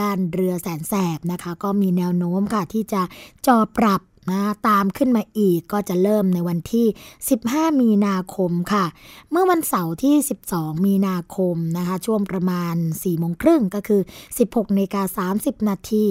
[0.00, 3.02] ด้านเรือแสนแสบนะคะ ก็มีแนวโน้มค่ะที่จะ
[3.46, 4.00] จอปรับ
[4.30, 6.86] นะตามขึ้นมาอีกก็จะเริ่มในวันที่
[7.32, 8.84] 15 มีนาคมค่ะ
[9.30, 10.14] เมื่อวันเสาร์ที่
[10.50, 14.00] 12 มีนาคมนะคะ ช่วงประมาณ4โมงครึ่งก็คือ
[14.38, 16.06] 16นาฬิกา30 นาที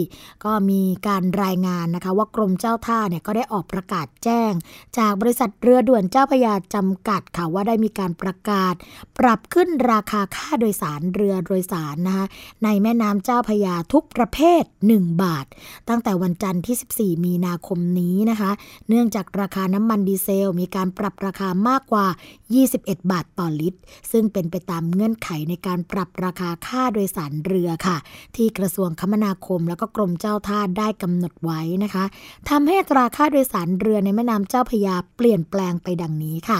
[0.45, 4.51] ก็มีการรายงานนะคะว่ากรมเจ้าท่าเนี่ยก็ได้ออกประกาศแจ้ง
[4.97, 8.73] จากบริษัทเรือด่วนเจ้าพยาจำกัดค่ะว่าได้มีการประกาศ
[9.19, 12.25] ปรับขึ้นราคาค่าโดยสารเรือโดยสารนะคะ
[12.63, 15.45] ในแม่น้ำเจ้าพยาทุกประเภท 1 บาท
[15.89, 18.51] ตั้งแต่วันจันทร์ที่ 14 มีนาคมนี้ี้นะคะ
[18.89, 22.05] เนื่องจากราคาน้ำมันดีเซล มีการปรับราคามากกว่า
[22.57, 23.79] 21 บาทต่อลิตร
[24.11, 27.97] ซึ่งเป็นไปตามเงื่อนไขในการปรับราคาค่าโดยสารเรือค่ะ
[28.35, 32.05] ที่กระทรวงคมนาคม แล้วก็กรมเจ้าท่าได้กำหนดไว้นะคะ
[32.49, 36.59] ทำให้ตราค่าโดยสารเรือในแม่น้ำเจ้าพยาเปลี่ยนแปลงไปดังนี้ค่ะ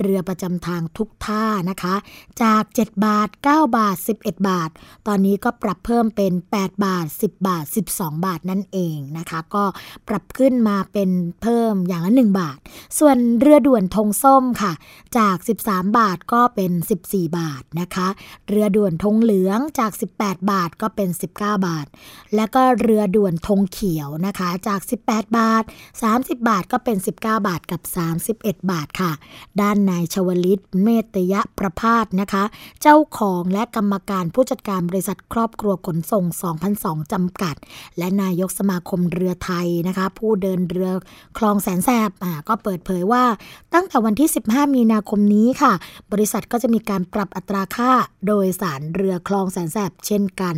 [0.00, 1.94] เรือประจำทางทุกท่านะคะ
[2.42, 4.70] จาก 7 บาท 9 บาท 11 บาท
[5.06, 9.64] ตอนนี้ก็ปรับเพิ่มเป็น 8 บาท 10 บาท 12 บาทนั่นเองนะคะ ก็
[10.08, 11.10] ปรับขึ้นมาเป็น
[11.42, 12.58] เพิ่มอย่างละ 1 บาท
[12.98, 14.72] ส่วนเรือด่วนธงส้มค่ะ
[15.18, 16.72] จาก 13 บาทก็เป็น
[17.04, 18.08] 14 บาทนะคะ
[18.48, 21.28] เรือด่วนธงเหลืองจาก 18 บาทก็เป็น 19
[21.66, 21.86] บาท
[22.34, 25.64] แล้วก็เรือด่วนธงเขียวนะคะ จาก 18 บาท
[26.06, 27.82] 30 บาทก็เป็น 19 บาทกับ
[28.26, 29.12] 31 บาทค่ะ
[29.60, 32.44] ด้านนายชวลิตเมตยะประพาสนะคะ
[32.82, 36.24] เจ้าของและกรรมการผู้จัดการบริษัทครอบครัวขนส่ง
[36.66, 37.56] 2002จำกัด
[37.98, 40.94] และนายกสมาคมเรือไทยนะคะ ผู้เดินเเรือ
[41.38, 43.24] คลองแสนแสบอ่าก็เปิดเผยว่า
[43.74, 45.72] ตั้งแต่วันที่ 15 มีนาคมนี้ค่ะ
[46.12, 47.90] บริษัทก็จะมีการปรับอัตราค่า
[48.26, 50.56] โดยสารเรือคลองแสนแสบเช่นกัน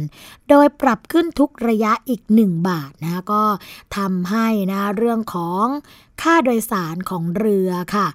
[0.48, 3.42] โดยปรับขึ้นทุกระยะอีก 1 บาทนะก็
[3.96, 5.66] ทำให้นะเรื่องของ
[6.22, 8.06] ค่าโดยสารของเรือค่ะ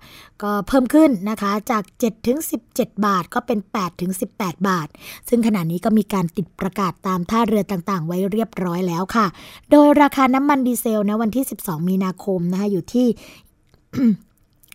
[0.43, 2.39] ก็เพิ่มขึ้นนะคะจาก 7 ถึง
[2.71, 4.87] 17 บาทก็เป็น 8 ถึง 18 บาท
[5.29, 9.25] ซึ่งขณะนี้ก็มีการติดประกาศตามท่าเรือต่างๆ ไว้เรียบร้อยแล้วค่ะ
[9.71, 13.07] โดยราคาน้ำมันดีเซลนะวันที่ 12 มีนาคมนะคะอยู่ที่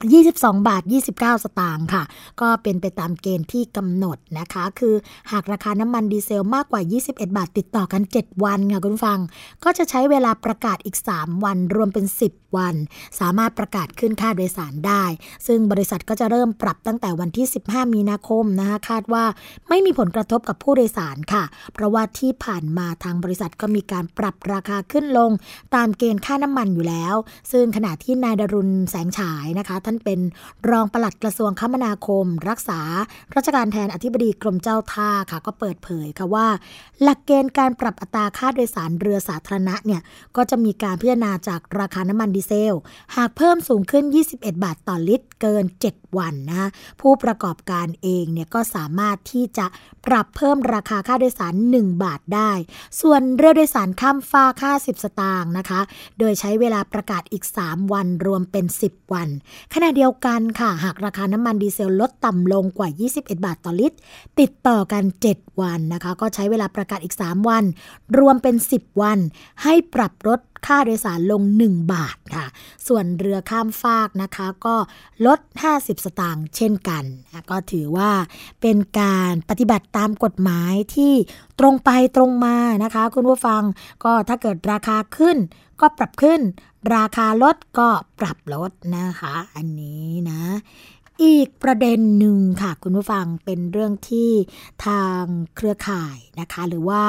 [0.06, 0.82] 22 บาท
[1.14, 2.02] 29 สตางค์ค่ะ
[2.40, 4.94] ก็เป็นไปตามเกณฑ์ที่กำหนดนะคะ คือ
[5.32, 9.18] หากราคาน้ำมันดีเซลมากกว่า 21 บาทติดต่อกัน 7 วันค่ะคุณฟัง
[9.64, 12.74] ก็จะใช้เวลาประกาศอีก 3 วันรวมเป็น 10 วัน
[13.20, 15.04] สามารถประกาศขึ้นค่าโดยสารได้
[15.46, 19.24] ซึ่งบริษัทก็จะเริ่มปรับตั้งแต่วันที่ 15 มีนาคมนะคะคาดว่า
[19.68, 25.30] ไม่มีผลกระทบกับผู้โดยสารค่ะ เพราะว่าที่ผ่านมาทางบริษัทก็มีการปรับราคาขึ้นลง
[25.74, 27.14] ตามเกณฑ์ค่าน้ำมันอยู่แล้ว
[27.52, 30.20] ซึ่งขณะที่นายดรุณแสงฉายนะคะท่านเป็น
[30.70, 32.81] รองปลัดกระทรวงคมนาคม รักษา
[33.35, 36.46] ราชการแทนอธิบดีกรมเจ้าท่าค่ะ ก็เปิดเผยค่ะว่า
[37.03, 40.01] หลักเกณฑ์การปรับอัตราค่าโดยสารเรือสาธารณะเนี่ย
[40.37, 42.74] ก็จะมีการพิจารณาจากราคาน้ำมันดีเซล
[43.16, 46.68] หากเพิ่มสูงขึ้น 21 บาทต่อลิตร เกิน 7 วันนะ
[47.01, 49.66] ผู้ประกอบการเองเนี่ยก็สามารถที่จะ
[50.07, 52.53] ปรับเพิ่มราคาค่าโดยสาร 1 บาทได้
[53.01, 55.81] ส่วนเรือโดยสารข้ามฟ้าค่า 10 สตางค์นะคะ
[56.18, 59.29] โดยใช้เวลาประกาศอีก 3 วันรวมเป็น 10 วัน
[59.74, 63.97] ขณะเดียวกันค่ะ หากราคาน้ำมันดีเซลลดต่ำลงกว่า 21 บาทต่อลิตร
[64.41, 67.64] ติดต่อกัน 7 วันนะคะ ก็ใช้เวลาประกาศอีก 3 วัน
[68.19, 69.19] รวมเป็น 10 วัน
[69.62, 72.47] ให้ปรับลดค่าโดยสารลง 1 บาทค่ะ
[72.87, 74.77] ส่วนเรือข้ามฟากนะคะ ก็
[75.27, 75.41] ลด
[75.73, 77.05] 50 สตางค์เช่นกัน
[77.51, 78.11] ก็ถือว่า
[78.61, 81.12] เป็นการปฏิบัติตามกฎหมายที่
[81.59, 83.62] ตรงไปตรงมานะคะ คุณผู้ฟัง
[84.05, 85.37] ก็ถ้าเกิดราคาขึ้น
[85.81, 86.41] ก็ปรับขึ้น
[86.94, 90.42] ราคาลดก็ปรับลดนะคะ อันนี้นะ
[91.22, 94.31] อีกประเด็นหนึ่งค่ะ คุณผู้ฟังเป็นเรื่องที่
[94.87, 95.22] ทาง
[95.57, 97.03] เครือข่ายนะคะ หรือว่า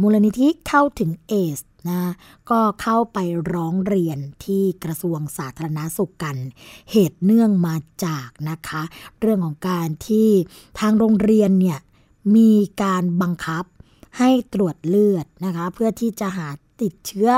[0.00, 2.12] มูลนิธิเข้าถึงเอสนะ
[2.50, 3.18] ก็เข้าไป
[3.54, 6.36] ร้องเรียนที่กระทรวงสาธารณาสุขกัน
[6.90, 8.82] เหตุเนื่องมาจากนะคะ
[9.20, 10.28] เรื่องของการที่
[10.80, 11.78] ทางโรงเรียนเนี่ย
[12.36, 13.64] มีการบังคับ
[14.18, 16.48] ให้ตรวจเลือดนะคะ เพื่อที่จะหา
[16.82, 17.28] ติดเชื้อ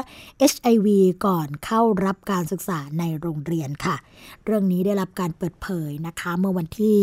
[0.53, 0.89] HIV
[1.27, 3.97] ก่อนเข้ารับการศึกษาในโรงเรียนค่ะ
[4.45, 6.97] เรื่องนี้ได้รับการเปิดเผยนะคะ เมื่อวันที่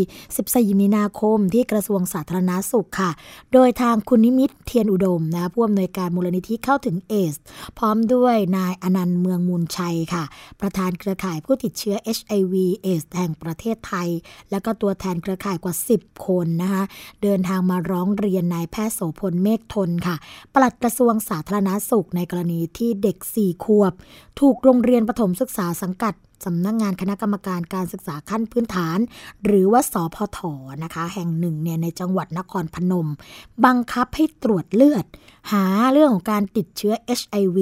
[0.73, 3.11] 14 มีนาคมที่กระทรวงสาธารณาสุขค่ะ
[3.53, 7.35] โดยทางคุณนิมิตเทียนอุดมนะผู้อำนวยการมูลนิธิเข้าถึงเอส
[7.77, 10.23] พร้อมด้วยนายอนันต์เมืองมูลชัยค่ะ
[10.61, 14.09] ประธานเครือข่ายผู้ติดเชื้อ HIV เอสแห่งประเทศไทย
[14.51, 16.83] แล้วก็ตัวแทนเครือข่ายกว่า 10 คนนะคะ
[17.23, 20.15] เดินทางมาร้องเรียนนายแพทย์โสพลเมฆทนค่ะ
[20.53, 23.93] ปลัดกระทรวงสาธารณาสุขในกรณีที่เด็ก 4 ขวบ
[24.39, 26.13] ถูกโรงเรียนประถมศึกษาสังกัด
[26.45, 28.97] สำนักงงานคณะกรรมการการศึกษาขั้นพื้นฐาน
[29.45, 30.39] หรือว่าสพท
[30.83, 33.07] นะคะ แห่งหนึ่งเนี่ยในจังหวัดนครพนม
[33.65, 35.05] บังคับให้ตรวจเลือด
[35.51, 37.57] หาเรื่องของการติดเชื้อ HIV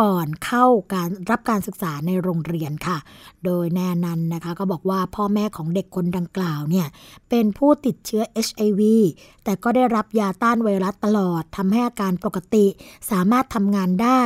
[0.00, 2.98] ก่อนเข้าการรับการศึกษาในโรงเรียนค่ะ
[3.44, 6.86] โดยแนนันนะคะก็บอกว่าพ่อแม่ของเด็กคนดังกล่าวเนี่ย
[7.30, 8.80] เป็นผู้ติดเชื้อ HIV
[9.44, 12.66] แต่ก็ได้รับยาต้านไวรัสตลอดทำให้อาการปกติ
[13.10, 14.20] สามารถทำงานได้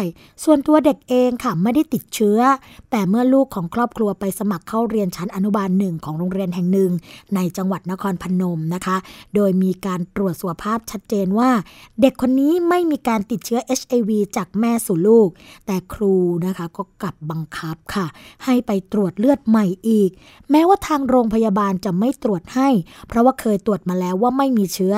[0.44, 2.38] ส่วนตัวเด็กเองค่ะไม่ได้ติดเชื้อ
[2.90, 6.90] แต่เมื่อลูกของครอบครัวไปสมัครเข้าเรียนชั้นอนุบาลหนึ่งของโรงเรียนแห่งหนึ่ง
[7.34, 8.96] ในจังหวัดนครพนมนะคะ
[9.34, 11.50] โดยมีการตรวจสุขภาพชัดเจนว่า
[12.00, 15.28] เด็กคนนี้ไม่มีการติดเชื้อ HIV จากแม่สู่ลูก
[15.66, 16.14] แต่ครู
[16.46, 18.06] นะคะก็กลับบังคับค่ะ
[18.44, 20.10] ให้ไปตรวจเลือดใหม่อีก
[20.50, 22.68] แม้ว่าทางโรงพยาบาลจะไม่ตรวจให้
[23.08, 24.94] เพราะว่าเคยตรวจมาแล้วว่าไม่มีเชื้อ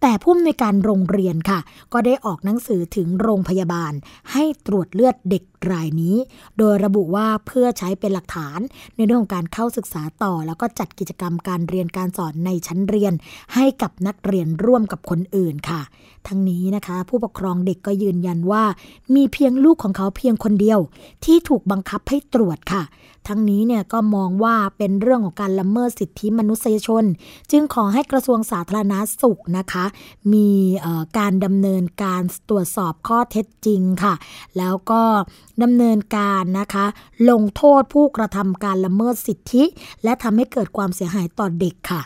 [0.00, 1.60] แต่ผู้อำนวยการโรงเรียนค่ะ
[1.92, 3.92] ก็ได้ออกหนังสือถึงโรงพยาบาล
[4.32, 6.16] ให้ตรวจเลือดเด็กรายนี้
[6.58, 8.60] โดยระบุว่าเพื่อใช้เป็นหลักฐาน
[8.96, 13.12] ในเรื่องของการเข้าศึกษาต่อ แล้วก็จัดกิจกรรมการเรียนการสอนในชั้นเรียน
[13.54, 15.82] ให้กับนักเรียนร่วมกับคนอื่นค่ะ
[16.26, 18.64] ทั้งนี้นะคะ ผู้ปกครองเด็กก็ยืนยันว่า
[19.14, 20.78] มีเพียงลูกของเขาเพียงคนเดียว
[21.24, 22.82] ที่ถูกบังคับให้ตรวจค่ะ
[23.26, 27.04] ทั้งนี้เนี่ยก็มองว่าเป็นเรื่องของการละเมิดสิทธิมนุษยชน
[27.50, 29.84] จึงขอให้กระทรวงสาธารณาสุขนะคะ
[30.32, 30.48] มี
[31.18, 34.14] การดำเนินการตรวจสอบข้อเท็จจริงค่ะ
[34.58, 35.02] แล้วก็
[35.62, 36.86] ดำเนินการนะคะ
[37.30, 39.64] ลงโทษผู้กระทำการละเมิดสิทธิ
[40.04, 42.02] และทำให้เกิดความเสียหายต่อเด็กค่ะ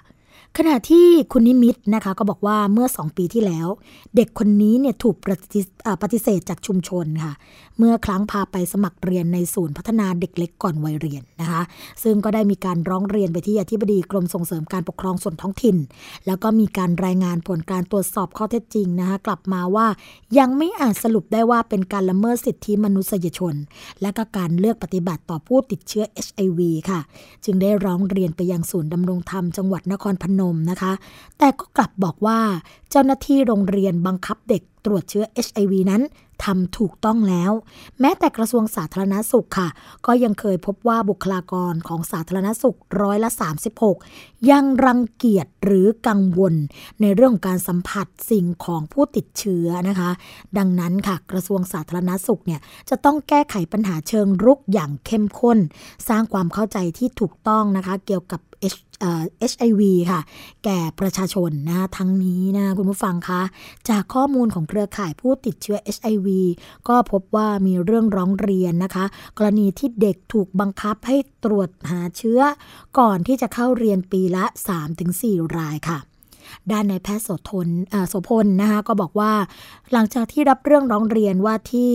[0.59, 3.69] ขณะที่คุณนิมิตนะคะก็บอกว่าเมื่อ 2 ปีที่แล้ว
[4.17, 5.61] เด็กคนนี้เนี่ยถูกปฏิ
[6.03, 7.33] ปฏิเสธจากชุมชนค่ะ
[7.79, 11.63] เมื่อครั้งพาไปสมัครเรียนในศูนย์พัฒนาเด็กเล็กก่อนวัยเรียนนะคะ
[12.03, 15.77] ซึ่งก็ได้มีการร้องเรียนไปที่อธิบดีกรมส่งเสริมการปกครองส่วนท้องถิ่น
[16.27, 19.87] แล้วก็มีการรายงานผลการตรวจสอบข้อเท็จจริงนะคะกลับมาว่า
[20.39, 23.55] ยังไม่อาจสรุปได้ว่าเป็นการละเมิดสิทธิมนุษยชน
[24.03, 26.61] และก็การเลือกปฏิบัติต่อผู้ติดเชื้อ HIV
[26.91, 27.01] ค่ะ
[27.45, 30.93] จึงได้ร้องเรียนไปยังศูนย์ดำรงธรรมจังหวัดนครพนนมนะคะ
[31.39, 32.39] แต่ก็กลับบอกว่า
[32.91, 36.03] เจ้าหน้าที่โรงเรียนบังคับเด็กตรวจเชื้อ HIV นั้น
[36.45, 37.53] ทำถูกต้องแล้ว
[38.01, 39.69] แม้แต่กระทรวงสาธารณสุขค่ะ
[40.07, 43.31] ก็ยังเคยพบว่าบุคลากรของสาธารณสุขร้อยละ
[43.91, 46.55] 36 ยังรังเกียจหรือกังวล
[47.01, 50.11] ในเรื่องการสัมผัสสิ่งของผู้ติดเชื้อนะคะ
[50.59, 55.59] ดังนั้นค่ะกระทรวงสาธารณสุขเนี่ยจะต้องแก้ไขปัญหาเชิงรุกอย่างเข้มข้น
[56.09, 58.41] สร้างความเข้าใจที่ถูกต้องนะคะ เกี่ยวกับ
[59.51, 60.21] HIV ค่ะ
[60.65, 63.43] แก่ประชาชนนะทั้งนี้นะคุณผู้ฟังคะ
[63.89, 66.29] จากข้อมูลของเครือข่ายผู้ติดเชื้อ HIV
[66.89, 69.05] ก็พบว่ามีเรื่องร้องเรียนนะคะ
[69.39, 72.41] กรณีที่เด็กถูกบังคับให้ตรวจหาเชื้อ
[72.99, 74.45] ก่อนที่จะเข้าเรียนปีละ
[75.01, 75.99] 3-4 รายค่ะ
[76.71, 77.69] ด้านในแพทย์โสทน
[78.09, 79.33] โสพลนะคะก็บอกว่า
[79.93, 81.93] หลังจากที่รับเรื่องร้องเรียนว่าที่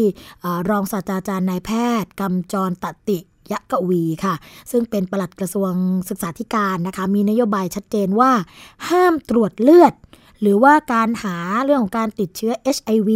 [0.69, 3.19] รองศาสตราจารย์นายแพทย์กำจรตติ
[3.51, 4.36] ยะกวีค่ะ
[4.71, 5.71] ซึ่งเป็นปลัดกระทรวง
[6.10, 8.31] ศึกษาธิการนะคะ มีนโยบายชัดเจนว่า
[8.89, 9.93] ห้ามตรวจเลือด
[10.41, 13.10] หรือว่าการหาเรื่องของการติดเชื้อ HIV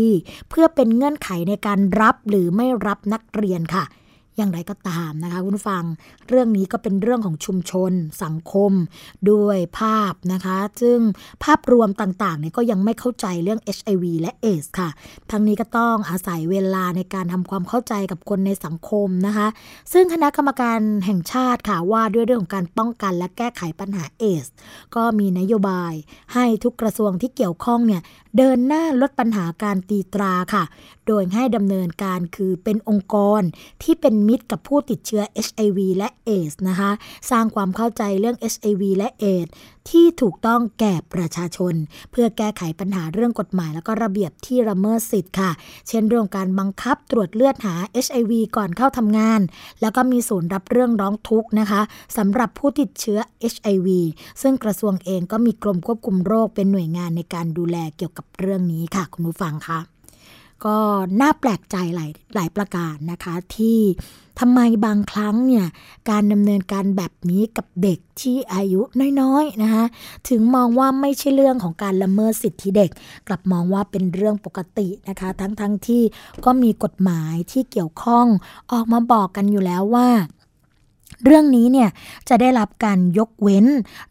[0.50, 3.84] เพื่อเป็นเงื่อนไขในการรับหรือไม่รับนักเรียนค่ะ
[4.42, 5.84] อย่างไรก็ตามนะคะคุณฟัง
[6.28, 7.92] เรื่องนี้ก็เป็นเรื่องของชุมชน
[8.24, 8.72] สังคม
[9.32, 11.00] ด้วยภาพนะคะ ซึ่ง
[11.44, 14.90] ภาพรวมต่างๆเนี่ยก็ยังไม่เข้าใจเรื่อง HIV และเอสค่ะ
[15.32, 19.48] ทั้งนี้ก็ต้องอาศัยเวลาในการทำความเข้าใจกับคนในสังคมนะคะ
[19.94, 24.46] ซึ่งคณะกรรมการแห่งชาติค่ะว่าด้วยเรื่องของการป้องกันและแก้ไขปัญหาเอส
[24.96, 25.94] ก็มีนโยบาย
[26.34, 28.02] ให้ทุกกระทรวงที่เกี่ยวข้องเนี่ย
[28.38, 30.64] เดินหน้าลดปัญหาการตีตราค่ะ
[31.08, 33.42] โดยให้ดำเนินการคือเป็นองค์กร
[33.84, 36.92] ที่เป็นมิตรกับผู้ติดเชื้อ HIV และเอสนะคะ
[37.32, 39.48] สร้างความเข้าใจเรื่อง HIV และเอส
[39.90, 41.74] ที่ถูกต้องแก่ประชาชน
[42.12, 45.52] เพื่อแก้ไขปัญหาเรื่องกฎหมาย แล้วก็ระเบียบที่ละเมิดสิทธิ์ค่ะ
[45.88, 49.42] เช่นเรื่องการบังคับตรวจเลือดหา HIV ก่อนเข้าทำงาน
[49.82, 51.82] แล้วก็มีศูนย์รับเรื่องร้องทุกข์นะคะ
[52.18, 53.20] สำหรับผู้ติดเชื้อ
[53.54, 53.88] HIV
[54.42, 59.80] ซึ่งกระทรวงเองก็มีกรมควบคุมโรคเป็นหน่วยงานในการดูแลเกี่ยวกับเรื่องนี้ค่ะ คุณผู้ฟังคะ
[60.66, 60.78] ก็
[61.22, 63.80] น่าแปลกใจหลายหลายประการนะคะ ที่
[64.40, 65.66] ทำไมบางครั้งเนี่ย
[66.10, 68.82] การดำเนินการแบบนี้กับเด็กที่อายุ
[69.22, 69.86] น้อยๆนะคะ
[70.30, 72.90] ถึงมองว่าไม่ใช่เรื่องของการละเมิดสิทธิเด็ก
[73.28, 76.02] กลับมองว่าเป็นเรื่องปกตินะคะ ทั้งๆทที่
[76.46, 78.26] ก็มีกฎหมายที่เกี่ยวข้อง
[78.72, 80.10] ออกมาบอกกันอยู่แล้วว่า
[81.26, 81.90] เรื่องนี้เนี่ย
[82.30, 83.66] จะได้รับการยกเว้น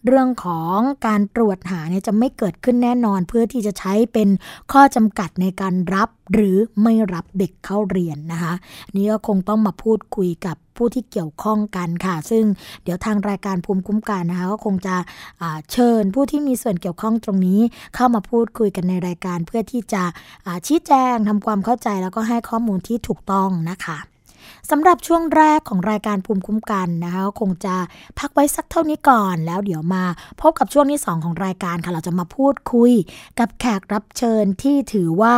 [0.06, 4.28] เรื่องของการตรวจหาเนี่ยจะไม่เกิดขึ้นแน่นอนเพื่อที่จะใช้เป็น
[4.72, 8.54] ข้อจำกัดในการรับหรือไม่รับเด็กเข้าเรียนนะคะ
[8.96, 12.44] นี่ก็คงต้องมาพูดคุยกับผู้ที่เกี่ยวข้องกันค่ะ ซึ่ง
[12.84, 14.96] เดี๋ยวทางรายการภูมิคุ้มกันนะคะก็คงจะ
[15.72, 17.60] เชิญผู้ที่มีส่วนเกี่ยวข้องตรงนี้
[17.94, 20.02] เข้ามาพูดคุยกันในรายการเพื่อที่จะ
[20.66, 23.98] ชี้แจงทำความเข้าใจแล้วก็ให้ข้อมูลที่ถูกต้องนะคะ
[24.70, 27.76] สำหรับช่วงแรกของรายการภูมิคุ้มกันนะคะคงจะ
[28.18, 30.04] พักไว้สักเท่านี้ก่อน แล้วเดี๋ยวมา
[30.40, 32.92] พบกับช่วงที่ 2 ของรายการค่ะเราจะมาพูดคุย
[33.38, 35.36] กับแขกรับเชิญที่ถือว่า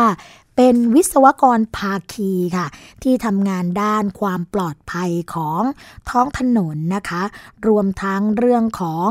[0.57, 2.67] เป็นวิศวกรภาคีค่ะ
[3.03, 5.63] ที่ทำงานด้านความปลอดภัยของ
[6.11, 7.23] ท้องถนนนะคะ
[7.69, 9.09] รวมทั้งเรื่องของ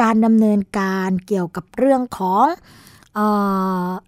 [0.00, 2.44] การดำเนินการเกี่ยวกับเรื่องของ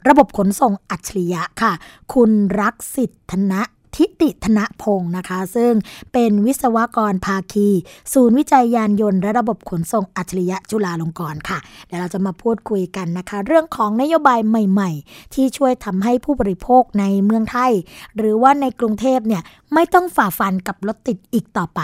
[0.08, 1.72] ระบบขนส่งอัจฉริยะค่ะ
[2.14, 2.30] คุณ
[2.60, 3.62] รักสิทธนะ
[3.96, 5.72] ทิติธนพงศ์นะคะ ซึ่ง
[6.12, 7.68] เป็นวิศวกรภาคี
[8.12, 17.72] ศูนย์วิจัยยานยนต์และระบบขนส่งอัจฉริยะจุฬาลงกรณ์ค่ะเดี๋ยวเราจะมาพูดคุยกันนะคะ เรื่องของนโยบายใหม่ ๆ ที่ช่วยทำให้ผู้บริโภคในเมืองไทย
[18.16, 19.42] หรือว่าในกรุงเทพเนี่ย
[19.74, 21.80] ไม่ต้องฝ่าฟันกับรถติดอีกต่อไป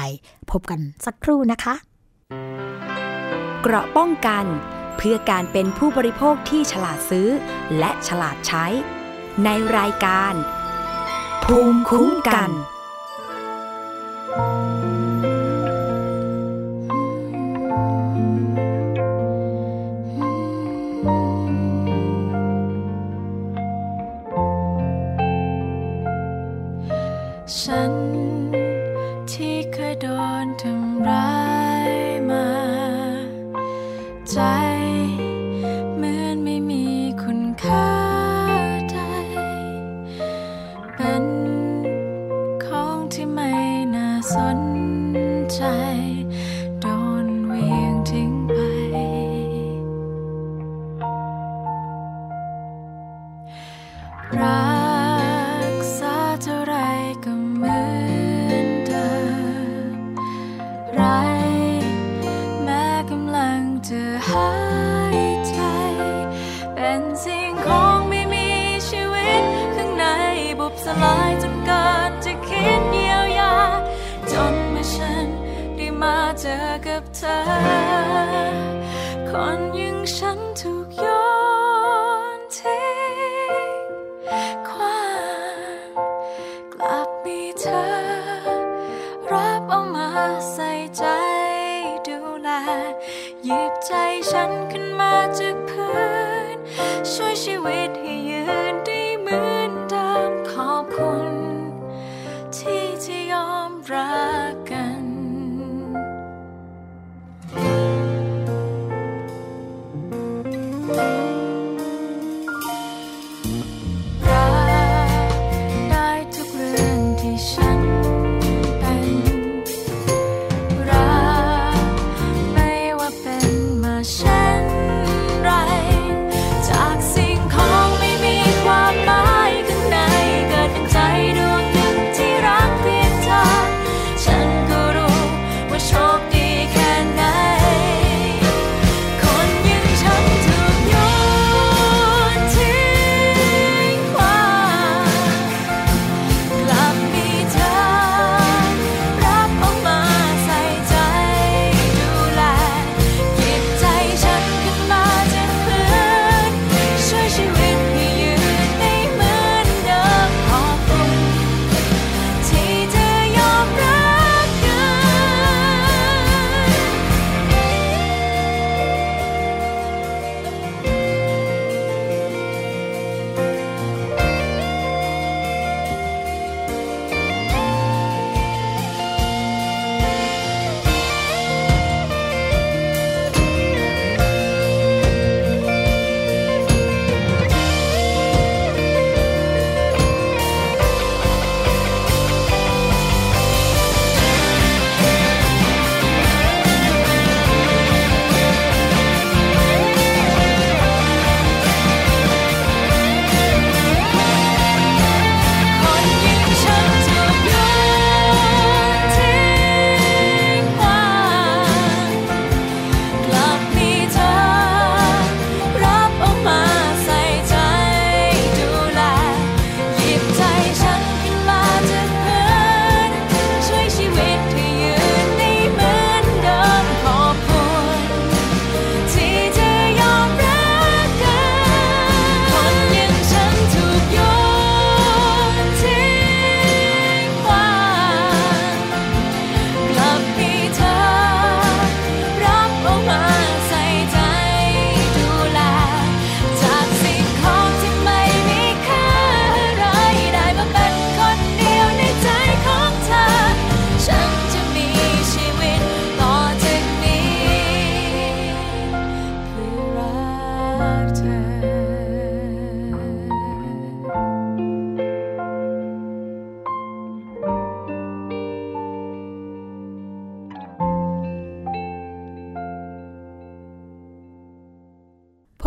[0.50, 1.74] พบกันสักครู่นะคะ
[3.62, 4.44] เกราะป้องกัน
[4.96, 7.28] เพื่อการเป็นผู้บริโภคที่ฉลาดซื้อ
[7.78, 8.66] และฉลาดใช้
[9.44, 9.48] ใน
[9.78, 10.34] รายการ
[11.44, 12.50] ภูมิคุ้มกัน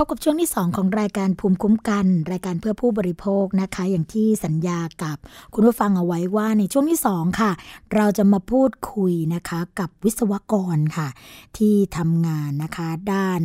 [0.06, 5.18] บกับช่วงที่ 2 ของรายการภูมิคุ้มกัน รายการเพื่อผู้บริโภคนะคะ อย่างที่สัญญากับ
[5.54, 7.52] คุณผู้ฟังเอาไว้ว่าในช่วงที่ 2 ค่ะ
[7.96, 11.08] เราจะมาพูดคุยนะคะกับวิศวกรค่ะ
[11.58, 13.40] ที่ทำงานนะคะ ด้าน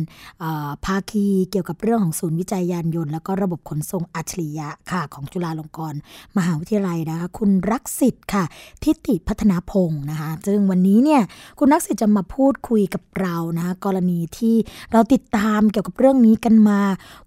[0.85, 5.99] ภาคีเกี่ยวกับเรื่องของศูนย์วิจัยยานยนต์ แล้วก็ระบบขนส่งอัจฉริยะค่ะของจุฬาลงกรณ์
[6.37, 8.43] มหาวิทยาลัยนะคะ คุณรักสิทธิ์ค่ะ
[8.83, 11.21] ทิติพัฒนาพงศ์นะคะซึ่งวันนี้เนี่ย
[11.59, 14.55] คุณรักสิทธิ์จะมาพูดคุยกับเรานะคะกรณีที่
[14.91, 16.79] เราติดตามเกี่ยวกับเรื่องนี้กันมา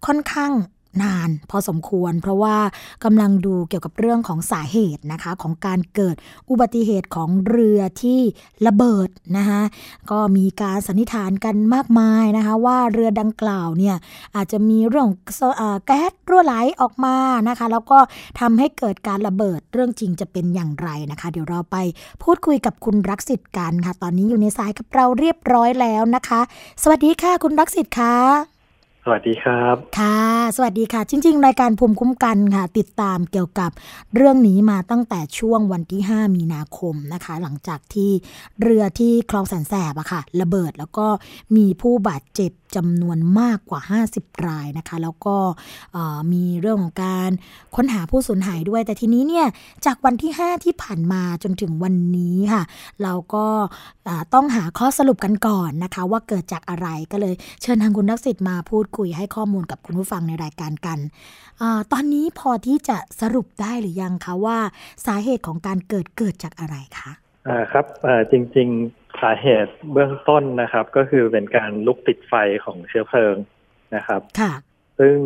[0.06, 0.52] ค่อนข้าง
[1.02, 2.56] นานพอสมควร เพราะว่า
[3.04, 6.16] กำลังดูเกี่ยวกับเรื่องของสาเหตุนะคะของการเกิด
[6.50, 8.20] อุบัติเหตุของเรือที่
[8.66, 9.62] ระเบิดนะคะ
[10.10, 13.96] ก็มีการสันนิษฐานกันมากมายนะคะว่าเรือดังกล่าวเนี่ย
[14.36, 15.08] อาจจะมีเรื่อง
[15.60, 17.16] อแก๊สรั่วไหลออกมา
[17.48, 17.98] นะคะแล้วก็
[18.40, 21.76] ทำให้เกิดการระเบิดเรื่องจริงจะเป็นอย่างไรนะคะ เดี๋ยวเราไป
[22.22, 26.40] พูดคุยกับคุณรักสิทธิ์กันค่ะ ตอนนี้อยู่ในสายกับเราเรียบร้อยแล้วนะคะ
[26.82, 28.53] สวัสดีค่ะคุณรักสิทธิ์ค่ะ
[29.06, 30.20] สวัสดีครับ ค่ะ
[30.56, 33.70] สวัสดีค่ะ จริง ๆ รายการภูมิคุ้มกันค่ะ ติดตามเกี่ยวกับ
[34.14, 38.10] เรื่องนี้มาตั้งแต่ช่วงวันที่ 5 มีนาคมนะคะ หลังจากที่
[38.62, 41.06] เรือที่คลองแสนแสบอะค่ะ ระเบิดแล้วก็
[41.56, 43.80] มีผู้บาดเจ็บ จำนวนมากกว่า
[44.12, 45.36] 50 รายนะคะ แล้วก็
[46.32, 47.30] มีเรื่องของการ
[47.76, 49.46] ค้นหาผู้สูญหายด้วย แต่ทีนี้เนี่ย
[49.86, 52.62] จากวันที่ 5 ที่ผ่านมาจนถึงวันนี้ค่ะ
[53.02, 53.46] เราก็
[54.34, 60.98] ต้องหาข้อสรุปกันก่อนนะคะ ว่าเกิดจากอะไรก็เลยเชิญทางคุณนักสิทธิ์มาพูดคุยให้ข้อมูลกับคุณผู้ฟังในรายการกัน
[61.60, 64.58] อตอนนี้พอที่จะสรุปได้หรือยังคะว่า
[65.06, 67.10] สาเหตุของการเกิดเกิดจากอะไรคะ
[67.48, 72.34] อ่าครับอ่าจริง ๆ สาเหตุเบื้องต้นนะครับ ก็คือเป็นการลุกติดไฟ
[72.64, 73.36] ของเชื้อเพลิง
[73.96, 74.52] นะครับค่ะ
[74.98, 75.16] ซึ่ง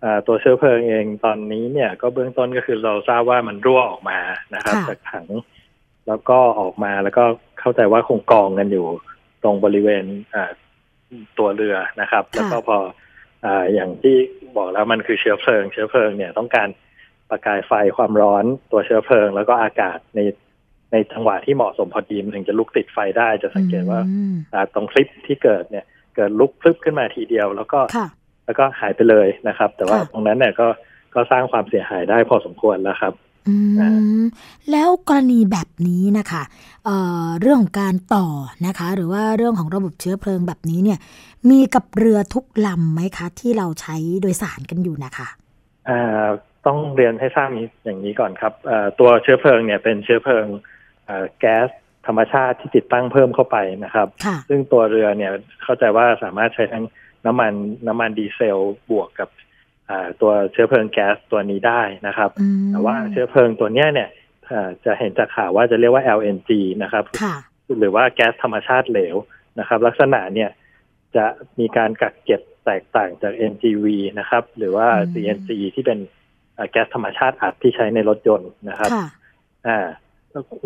[0.00, 4.18] เอ่อตัวเชื้อเพลิงเองตอนนี้เนี่ยก็เบื้องต้นก็คือเราทราบว่ามันรั่วออกมา
[4.54, 5.26] นะครับค่ะจากถัง
[6.08, 7.24] แล้วก็ออกมาแล้วก็
[7.60, 8.86] เข้าใจว่าคงกองกันอยู่
[9.42, 10.04] ตรงบริเวณ
[10.34, 10.50] อ่า
[11.38, 12.78] ตัวเรือนะครับ แล้วก็พอ
[13.44, 14.16] อ่าอย่างที่
[14.56, 16.68] บอกแล้วมันคือเชื้อเพลิง เชื้อเพลิงเนี่ยต้องการ
[17.30, 20.20] ประกายไฟความร้อนตัวเชื้อเพลิง แล้วก็อากาศใน
[20.92, 25.84] ในจังหวะที่เหมาะสมพอดีมันถึงจะลุกติดไฟได้จะสังเกตว่าอืมอ่าตรงคลิปที่เกิดเนี่ย
[26.16, 28.06] เกิดลุกพลึบขึ้นมาทีเดียวแล้วก็ค่ะ
[28.46, 30.66] แล้วก็หายไปเลยนะครับ แต่ว่าค่ะตรงนั้นเนี่ยก็
[31.14, 33.12] ก็สร้างความเสียหายได้พอสมควรแล้วครับ
[33.48, 33.90] อือ่า
[34.22, 34.24] ม
[34.70, 36.42] แล้วกรณีแบบนี้นะคะ
[36.84, 38.26] เอ่อเรื่องของการต่อ
[38.66, 40.98] นะคะ หรือว่าเรื่องของระบบเชื้อเพลิงแบบนี้เนี่ย
[41.50, 45.28] มีกับเรือทุกลำไหมคะ ที่เราใช้โดยสารกันอยู่นะคะ
[45.88, 46.26] อ่า
[46.66, 50.66] ต้องเรียนให้ทราบนี้อย่างนี้ก่อนครับอ่าตัวเชื้อเพลิงเนี่ยเป็นเชื้อเพลิงอ่า
[51.40, 51.68] แก๊ส
[52.06, 55.32] ธรรมชาติที่ติดตั้งเพิ่มเข้าไปนะครับค่ะซึ่งตัวเรือเนี่ย
[55.62, 56.84] เข้าใจว่าสามารถใช้ทั้ง
[57.26, 57.52] น้ำมัน
[57.86, 58.58] น้ำมันดีเซล
[58.90, 59.28] บวกกับ
[59.90, 64.08] อ่าตัวเชื้อเพลิงแก๊สตัวนี้ได้นะครับอืมแต่ว่าเชื้อเพลิงตัวเนี้ยเนี่ย
[64.50, 66.50] อ่าจะเห็นจากข่าวว่าจะเรียกว่า LNG
[66.82, 67.34] นะครับค่ะ
[67.78, 69.16] หรือว่าแก๊สธรรมชาติเหลว
[69.58, 70.50] นะครับ ลักษณะเนี่ย
[71.16, 71.26] จะ
[71.58, 73.86] มีการกักเก็บแตกต่างจาก NGV
[74.18, 75.98] นะครับ หรือว่าอืม CNG ที่เป็น
[76.56, 79.06] อ่าแก๊สธรรมชาติอัดที่ใช้ในรถยนต์นะครับค่ะ
[79.68, 80.05] อ่าแล้ว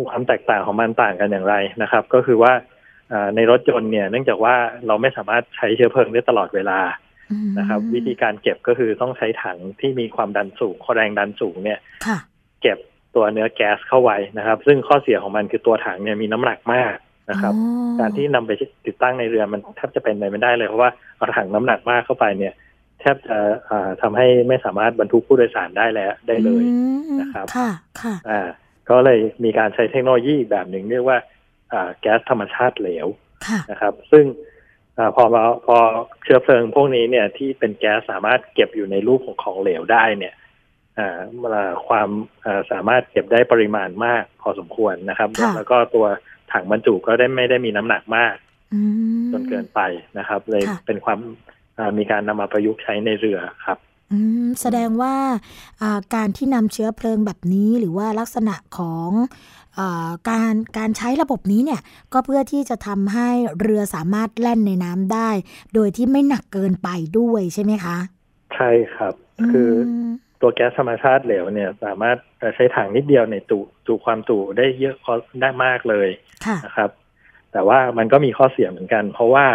[0.08, 2.52] ความแตกต่างของมันต่างกันอย่างไรนะครับ ก็คือว่า
[3.12, 4.54] อ่าในรถยนต์เนี่ยเนื่องจากว่า
[4.86, 6.80] เราไม่สามารถใช้เชื้อเพลิงได้ตลอดเวลา
[7.30, 12.18] อืมนะครับ วิธีการเก็บก็คือต้องใช้ถังที่มีความดันสูงแรงดันสูงเนี่ยค่ะ
[12.62, 12.78] เก็บ
[13.14, 16.94] ตัวเนื้อแก๊สเข้าไว้นะครับ ซึ่งข้อเสียของมันคือตัวถังเนี่ยมีน้ำหนักมาก
[17.30, 17.64] นะครับอ๋
[17.94, 18.50] อการที่นำไป
[18.86, 22.54] ติดตั้งในเรือมันแทบจะเป็นไปไม่ได้เลยเพราะว่าเอาถังน้ำหนักมากเข้าไปเนี่ย
[23.00, 23.38] แทบจะ
[23.70, 27.68] อ่าทำให้ไม่สามารถบรรทุกผู้โดยสารได้แล้วได้เลยอืมนะครับค่ะ
[28.02, 28.48] ค่ะอ่า
[28.90, 31.18] ก็เลยมีการใช้เทคโนโลยีอีกแบบหนึ่งเรียกว่า
[31.72, 33.06] อ่าแก๊สธรรมชาติเหลว
[33.46, 34.24] ค่ะนะครับ ซึ่ง
[34.96, 35.76] อาพอมาพอ
[36.24, 40.34] เชื้อเพลิงพวกนี้เนี่ยที่เป็นแก๊สสามารถเก็บอยู่ในรูปของของเหลวได้เนี่ย
[40.98, 41.16] อ่า
[41.54, 42.08] อ่าความ
[42.44, 46.06] อ่าสามารถเก็บได้ปริมาณมากพอสมควรนะครับค่ะแล้วก็ตัว
[46.52, 48.34] ถังบรรจุก็ได้ไม่ได้มีน้ำหนักมาก
[48.74, 48.80] อื
[49.22, 49.80] มจนเกินไป
[50.18, 51.18] นะครับ เลยค่ะเป็นความ
[51.78, 53.89] อ่ามีการนำมาประยุกต์ใช้ในเรือครับอืม
[54.60, 55.14] แสดงว่า
[55.82, 59.10] อ่าการที่นำเชื้อเพลิงแบบนี้หรือว่าลักษณะของ
[59.78, 61.80] อาการการใช้ระบบนี้เนี่ย
[62.12, 63.28] ก็เพื่อที่จะทำให้
[63.60, 65.30] เรือสามารถแล่นในน้ำได้
[65.74, 66.88] โดยที่ไม่หนักเกินไป
[67.18, 67.96] ด้วยใช่ไหมคะ
[68.54, 69.14] ใช่ครับ
[69.50, 76.08] คืออมตัวแก๊สธรรมชาติเหลวเนี่ยสามารถเอ่อใช้ถังนิดเดียวในจุจุความจุได้เยอะพอได้มากเลย
[76.46, 76.90] ค่ะนะครับ
[77.52, 79.46] แต่ว่ามันก็มีข้อเสียเหมือนกัน เพราะว่า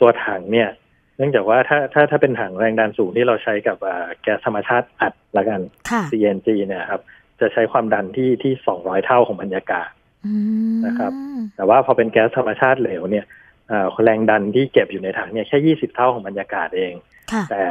[0.00, 0.68] ตัวถังเนี่ย
[1.16, 5.60] เนื่องจากว่าถ้าถ้าถ้าเป็นถังแรงดันสูงที่เราใช้กับอ่าแก๊สธรรมชาติอัดละกัน
[5.90, 7.00] ค่ะ CNG เนี่ยครับ
[7.40, 9.88] จะใช้ความดันที่ที่200เท่าของบรรยากาศ
[10.26, 10.34] อื
[10.74, 11.12] มนะครับ
[11.56, 13.24] แต่ว่าพอเป็นแก๊สธรรมชาติเหลวเนี่ย
[13.70, 16.92] อ่าแรงดันที่เก็บอยู่ในถังเนี่ยแค่20เท่าของบรรยากาศเอง
[17.32, 17.62] ค่ะแต่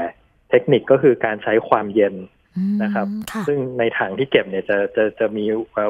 [0.50, 2.16] เทคนิคก็คือการใช้ความเย็น
[2.58, 5.44] อืมนะครับค่ะซึ่งในถังที่เก็บเนี่ยจะจะจะมี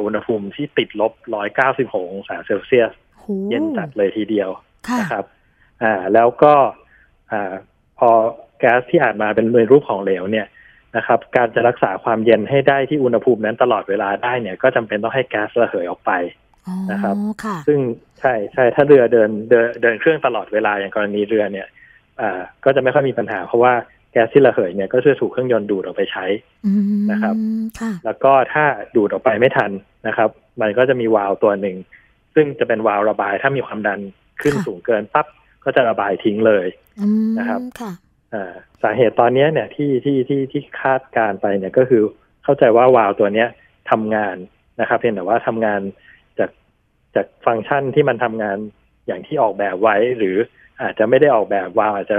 [0.04, 1.14] อุณหภูมิที่ติดลบ
[1.62, 4.49] 196องศาเซลเซียสโหเย็นจัดเลยทีเดียว
[4.88, 5.26] ค่ะนะครับ
[5.84, 6.54] อ่าแล้วก็
[7.34, 7.52] อ่า
[8.00, 8.10] พอ
[8.60, 10.48] แก๊สที่อาจมาเป็นในรูปของเหลวเนี่ย
[10.98, 16.12] นะครับ การจะรักษาความเย็นให้ได้ที่อุณหภูมินั้นตลอดเวลาได้เนี่ย ก็จำเป็นต้องให้แก๊สระเหยออกไป
[16.68, 17.80] อ๋อนะครับค่ะซึ่ง
[18.20, 21.68] ใช่ใช่ถ้าเรือเดินเดินเดินเครื่องตลอดเวลาอย่างกรณีเรือเนี่ย
[22.22, 23.74] อ่าก็จะไม่ค่อยมีปัญหา เพราะว่า
[24.12, 26.26] แก๊สที่ระเหยเนี่ยก็จะถูกเครื่องยนต์ดูดออกไปใช้
[26.66, 27.36] อืมนะครับ
[27.80, 28.66] ค่ะแล้วก็ถ้า
[28.96, 29.72] ดูดออกไปไม่ทัน
[30.08, 30.30] นะครับ
[30.62, 31.78] มันก็จะมีวาล์วตัวหนึ่ง
[32.36, 34.00] ซึ่งจะเป็นวาล์วระบาย ถ้ามีความดัน
[34.42, 35.28] ขึ้นค่ะสูงเกินปั๊บ
[35.64, 36.68] ก็จะระบายทิ้งเลย
[37.01, 37.91] อืมนะครับค่ะ
[38.34, 38.53] อ่า
[38.84, 42.01] สาเหตุตอนเนี้ยเนี่ยที่ที่ที่ที่คาดการณ์ไปเนี่ยก็คือ
[42.43, 43.49] เข้าใจว่าวาล์วตัวเนี้ย
[43.91, 44.36] ทำงาน
[44.82, 45.82] นะครับ เพียงแต่ว่าทำงาน
[46.39, 46.49] จาก
[47.16, 48.57] จากฟังก์ชันที่มันทำงาน
[49.07, 50.36] อย่างที่ออกแบบไว้ หรือ
[50.82, 52.18] อาจจะไม่ได้ออกแบบวาล์วอาจจะ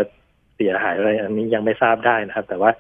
[0.57, 2.71] เสียหายอะไรอันนี้ยังไม่ทราบได้นะครับ แต่ว่า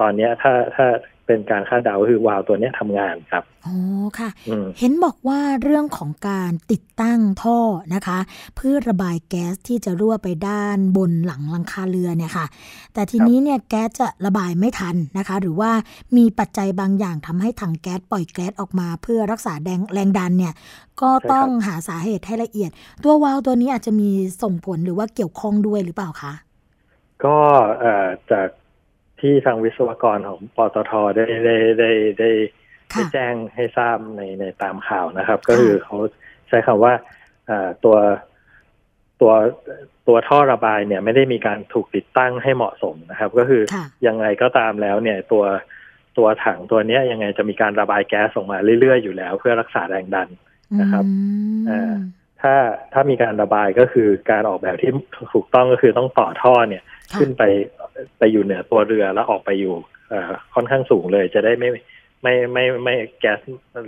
[0.00, 0.86] ตอนเนี้ยถ้าถ้า
[1.26, 3.76] เป็นการคาดเดาก็คือวาล์วตัวเนี้ยทำงานครับอ๋อ
[4.18, 7.58] ค่ะอืมเห็นบอกว่าเรื่องของการติดตั้งท่อ
[7.94, 8.18] นะคะ
[8.56, 12.46] เพื่อระบายแก๊สที่จะรั่วไปด้านบนหลังหลังคาเรือเนี่ยค่ะ
[12.94, 15.70] แต่ทีนี้เนี่ยแก๊สจะระบายไม่ทันนะคะ หรือว่า
[16.16, 20.54] มีปัจจัยบางอย่างทำให้ถังแก๊สปล่อยแก๊สออกมา เพื่อรักษาแรงแรงดันเนี่ย
[21.02, 22.70] ก็ต้องหาสาเหตุให้ละเอียด
[23.04, 24.10] ตัววาล์วตัวนี้อาจจะมี
[24.42, 26.32] ส่งผลหรือว่าเกี่ยวข้องด้วยหรือเปล่าคะ
[27.24, 27.36] ก็
[27.80, 28.48] เอ่อจาก
[29.20, 31.90] ที่ทางวิศวกรของปตทได้ได้ได้
[32.20, 32.30] ได้
[32.94, 35.96] ได้ค่ะแจ้งให้ทราบในในตามข่าวนะครับ ก็คือเขา
[36.48, 36.92] ใช้คำว่า
[37.46, 37.96] เอ่อตัว
[39.20, 39.32] ตัว
[40.08, 45.44] ตัวท่อระบายเนี่ยไม่ได้มีการถูกติดตั้งให้เหมาะสมนะครับ ก็คือค่ะยังไงก็ตามแล้วเนี่ยตัว
[46.18, 50.28] ตัวถังตัวเนี้ยยังไงจะมีการระบายแก๊สออกมาเรื่อยๆอยู่แล้ว เพื่อรักษาแรงดัน
[50.80, 51.14] นะครับอื
[51.56, 51.92] มอ่า
[52.42, 52.54] ถ้า
[52.92, 54.90] ถ้ามีการระบายก็คือการออกแบบที่
[55.32, 57.42] ถูกต้องก็คือต้องต่อท่อเนี่ยค่ะ ขึ้นไป
[58.18, 59.74] ไปอยู่เหนือตัวเรือแล้วออกไปอยู่
[60.08, 61.68] เอ่อค่อนข้างสูงเลย จะได้ไม่
[62.22, 63.38] ไม่ไม่ไม่ไม่แก๊ส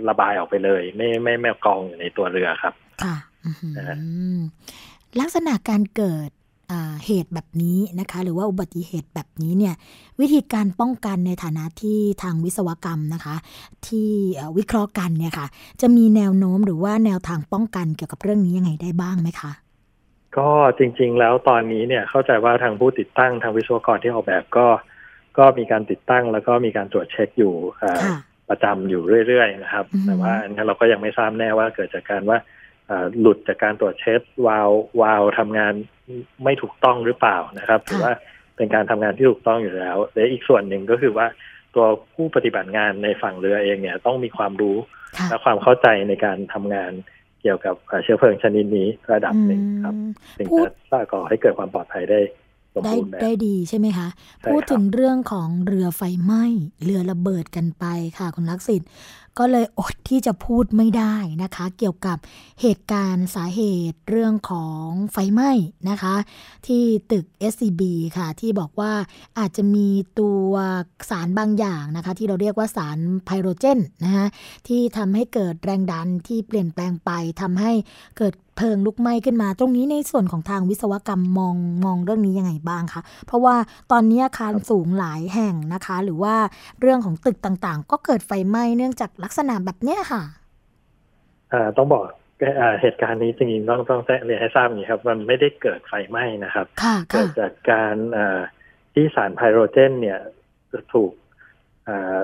[0.09, 3.15] ระบายออกไปเลย ไม่ไม่ไม่กองอยู่ในตัวเรือครับ ค่ะ
[3.45, 3.97] อื้อหือนะฮะ
[5.19, 6.29] ลักษณะการเกิด
[6.71, 9.75] อ่าเหตุแบบนี้นะคะ หรือว่าอุบัติเหตุแบบนี้เนี่ย
[10.19, 13.35] วิธีการป้องกันในฐานะที่ทางวิศวกรรมนะคะ
[13.87, 15.47] ที่เอ่อวิเคราะห์กันเนี่ยค่ะ
[15.81, 19.51] จะมีแนวโน้มหรือว่าแนวทางป้องกันเกี่ยวกับเรื่องนี้ยังไงได้บ้างไหมคะ
[20.37, 24.67] ก็จริง ๆ แล้วตอนนี้เนี่ยเข้าใจว่าทางผู้ติดตั้งทางวิศวกรที่ออกแบบก็
[25.37, 28.17] ก็มีการติดตั้งแล้วก็มีการตรวจเช็คอยู่อ่าค่ะ
[28.49, 32.37] ประจำอยู่เรื่อยๆนะครับอือฮึแต่ว่าอันนี้เราก็ยังไม่ทราบแน่ว่าเกิดจากการว่า
[32.89, 35.73] อ่าหลุดจากการตรวจเช็ควาล์ววาล์วทำงาน
[36.43, 38.13] ไม่ถูกต้องหรือเปล่านะครับหรือว่า
[38.57, 41.27] เป็นการทำงานที่ถูกต้องอยู่แล้วและอีกส่วนหนึ่งก็คือว่า
[41.75, 44.77] ตัวผู้ปฏิบัติงานในฝั่งเรือเองเนี่ยต้องมีความรู้
[45.17, 46.91] ค่ะและความเข้าใจในการทำงาน
[47.41, 52.19] เกี่ยวกับเอ่อเชื้อเพลิงชนิดนี้ระดับหนึ่งครับอืมถึงพูจะดสร้างก่อให้เกิดความปลอดภัยได้
[52.73, 54.07] สมได้บูรณ์แบบได้ดีใช่ไหมคะ
[54.41, 56.45] ใช่พูดครับถึงเรื่องของเรือไฟไหม้
[56.83, 57.85] เรือระเบิดกันไป
[58.17, 58.81] ค่ะคุณลักษิต
[59.39, 62.17] ก็เลยอดที่จะพูดไม่ได้นะคะ เกี่ยวกับ
[62.61, 63.61] เหตุการณ์สาเห
[63.91, 65.51] ตุเรื่องของไฟไหม้
[65.89, 66.15] นะคะ
[66.67, 67.81] ที่ตึก SCB
[68.17, 68.91] ค่ะ ที่บอกว่า
[69.39, 69.87] อาจจะมี
[70.19, 70.51] ตัว
[71.09, 74.25] สารบางอย่างนะคะ ที่เราเรียกว่าสารไพโรเจนนะคะ
[74.67, 77.11] ที่ทำให้เกิดแรงดันที่เปลี่ยนแปลงไป
[77.41, 77.71] ทำให้
[78.19, 83.55] เกิดเพลิงลุกไหม้ขึ้นมาตรงนี้ในส่วนของทางวิศวกรรมมองมองเรื่องนี้ยังไงบ้างคะเพราะว่า
[83.91, 86.35] ตอนนี้อาคารสูงหลายแห่งนะคะ หรือว่า
[86.79, 90.23] เรื่องของตึกต่างๆ ก็เกิดไฟไหม้เนื่องจากลักษณะแบบเนี้ยค่ะ
[91.53, 92.03] อ่าต้องบอก
[92.59, 98.39] อ่าเหตุการณ์นี้จริงๆต้องต้องแจ้งเรียนให้ทราบอย่างนี้ครับ มันไม่ได้เกิดไฟไหม้นะครับค่ะเกิค่ะดจากการอ่า
[98.93, 100.19] ที่สารไพโรเจน เนี่ย
[100.93, 101.11] ถูก
[101.87, 102.17] อ่า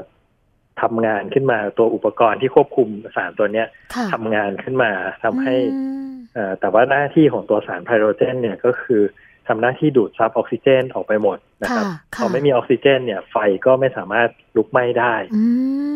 [0.81, 4.91] ทำงานขึ้นมาตัวอุปกรณ์ที่ควบคุมสารตัวเนี้ยค่ะทำงานขึ้นมา
[5.23, 9.01] ทำให้อืมเอ่อแต่ว่าหน้าที่ของตัวสารไพโรเจน เนี่ยก็คือ
[9.47, 13.35] ทำหน้าที่ดูดซับออกซิเจนออกไปหมดนะครับค่ะพค่ะอไม่มีออกซิเจน เนี่ย ไฟ
[13.65, 15.43] ก็ไม่สามารถลุกไหม้ได้อื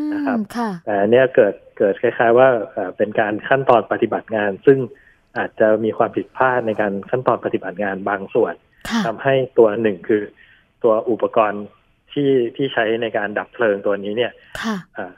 [0.03, 4.79] มนะครับค่ะแต่อันเนี่ยเกิดเกิดคล้าย ๆ ว่าเอ่อเป็นการขั้นตอนปฏิบัติงาน ซึ่ง
[5.37, 8.53] อาจจะมีความผิดพลาดในการขั้นตอนปฏิบัติงานบางส่วน
[8.89, 10.21] ค่ะทำให้ตัวหนึ่งคือ
[10.83, 11.63] ตัวอุปกรณ์
[12.11, 14.31] ที่ที่ใช้ในการดับเพลิงตัวนี้เนี่ย
[14.63, 15.13] ค่ะอ่า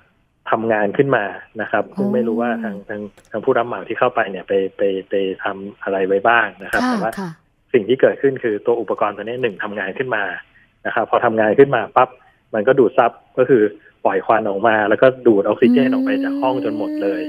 [0.52, 1.26] ทำงานขึ้นมา
[1.62, 3.02] นะครับซึ่งไม่รู้ว่าอ๋อทางทาง
[3.32, 5.14] ทางผู้รับเหมาที่เข้าไปเนี่ยไปไปไป
[5.44, 7.30] ทำอะไรไว้บ้างนะครับค่ะแต่ว่าค่ะ
[7.74, 10.24] สิ่งที่เกิดขึ้นคือตัวอุปกรณ์ตัวนี้หนึ่งทำงานขึ้นมา
[10.86, 12.10] นะครับพอทำงานขึ้นมาปั๊บ
[12.54, 13.64] มันก็ดูดซับก็คือ
[14.06, 17.22] ปล่อยควันออกมา แล้วก็ดูดออกซิเจนออกไปจากห้องจนหมดเลย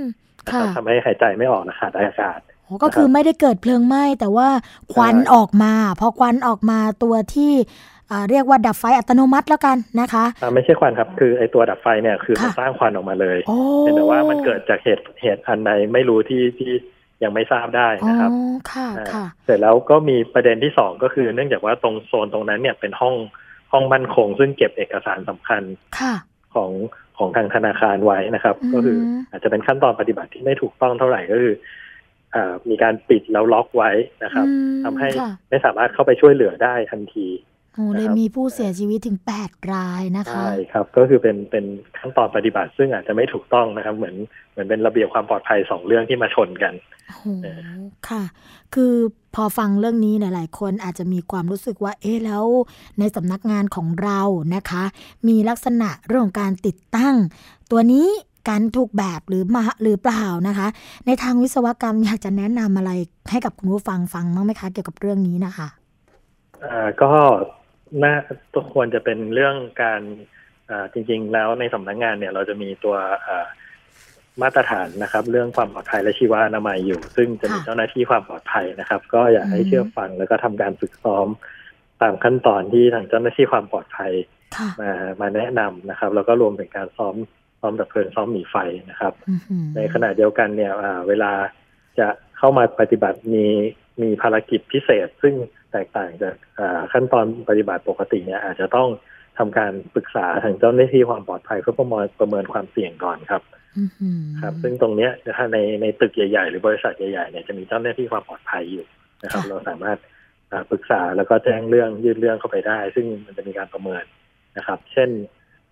[0.46, 4.48] นะค่ะครับทำให้หายใจไม่ออกและขาดอากาศโอ้ก็คือไม่ได้เกิดเพลิงไหม้แต่ว่า
[4.94, 7.52] ควันใช่ออกมา พอควันออกมาตัวที่
[8.10, 13.58] อ่าเรียกว่าดับไฟอัตโนมัติแล้วกันนะคะอ่าไม่ใช่ควันครับ คือไอตัวดับไฟเนี่ยคือมันค่ะสร้างควันออกมาเลยโอ้
[13.96, 16.72] แต่ว่ามันเกิดจากเหตุเหตุอันใดไม่รู้ที่ที่
[17.24, 18.30] ยังไม่ทราบได้อ๋อนะครับ
[18.72, 23.14] ค่ะอ่าค่ะเสร็จแล้วก็มีประเด็นที่สองก็คือ เนื่องจากว่าตรงโซนตรงนั้นเนี่ยเป็นห้อง
[23.72, 25.62] ห้องมั่นคง ซึ่งเก็บเอกสารสำคัญ
[26.00, 26.14] ค่ะ
[26.54, 26.70] ของ
[27.18, 28.98] ของทางธนาคารไว้นะครับอืมก็คือ
[29.30, 31.54] อาจจะเป็นขั้นตอนปฏิบัติที่ไม่ถูกต้องเท่าไหร่ก็คือ
[32.34, 33.90] อ่ามีการปิดแล้วล็อกไว้
[34.24, 37.28] นะครับอืมทำให้ค่ะไม่สามารถเข้าไปช่วยเหลือได้ทันที
[37.74, 41.64] โอ้เลยนะครับมีผู้เสียชีวิตถึงแปดรายนะคะใช่ครับ ก็คือเป็นเป็น
[41.98, 44.16] ขั้นตอนปฏิบัติซึ่งอาจจะไม่ถูกต้องนะครับ เหมือน
[44.49, 46.74] เห มือนเป็นระเบียบความปลอดภัยสองเรื่องที่มาชนกัน
[47.08, 47.24] โอ้โห
[48.08, 48.22] ค่ะ
[48.74, 48.94] คือ
[49.34, 52.44] พอฟังเรื่องนี้หลาย ๆ คนอาจจะมีความรู้สึกว่า เอ๊ะแล้ว
[52.98, 54.20] ในสำนักงานของเรา
[54.54, 54.84] นะคะ
[55.28, 57.14] มีลักษณะเรื่องของการติดตั้ง
[57.70, 58.06] ตัวนี้
[58.48, 60.66] การถูกแบบหรือมาหรือเปล่านะคะ
[61.06, 62.92] ในทางวิศวกรรมอยากจะแนะนำอะไร
[63.30, 65.68] ให้กับคุณผู้ฟังฟังบ้างไหมคะ เกี่ยวกับเรื่องนี้นะคะ
[66.64, 67.10] อ่าก็
[68.02, 68.14] น่า
[68.52, 70.00] ตัวควรจะเป็นเรื่องการ
[70.70, 72.96] อ่าจริง ๆ แล้วในสำนักงานเนี่ย เราจะมีตัว
[73.26, 73.46] อ่า
[74.42, 81.26] มาตรฐานนะครับ เรื่องความปลอดภัยและชีวอนามัยอยู่ ซึ่งจะมีค่ะเจ้าหน้าที่ความปลอดภัยนะครับ ก็อยากให้อืมเชื่อฟังแล้วก็ทำการฝึกซ้อม
[82.02, 84.12] ตามขั้นตอนที่ทางเจ้าหน้าที่ความปลอดภัย
[84.56, 87.14] ค่ะมามาแนะนำนะครับ แล้วก็รวมถึงการซ้อม
[87.60, 88.56] ซ้อมดับเพลิงซ้อมหนีไฟ
[88.90, 91.32] นะครับอื้อหือในขณะเดียวกันเนี่ยอ่าเวลา
[91.98, 92.08] จะ
[92.38, 93.46] เข้ามาปฏิบัติมี
[94.02, 95.34] มีภารกิจพิเศษ ซึ่ง
[95.72, 98.88] แตกต่างจากอ่าขั้นตอนปฏิบัติปกติเนี่ยอาจจะต้อง
[99.38, 103.59] ทำการปรึกษาทางเจ้าหน้าที่ความปลอดภัยเพื่อประเมินประเมินความเสี่ยงก่อนครับอื้อหือ
[104.40, 108.84] ครับ ซึ่งตรงเนี้ยถ้าในในตึกใหญ่ ๆ หรือบริษัทใหญ่ๆเนี่ยจะมีเจ้าหน้าที่ความปลอดภัยอยู่
[109.22, 109.98] นะครับ เราสามารถ
[110.52, 114.04] อ่าปรึกษาแล้วก็แจ้งเรื่องยื่นเรื่องเข้าไปได้ ซึ่งมันจะมีการประเมิน
[114.56, 115.10] นะครับ เช่น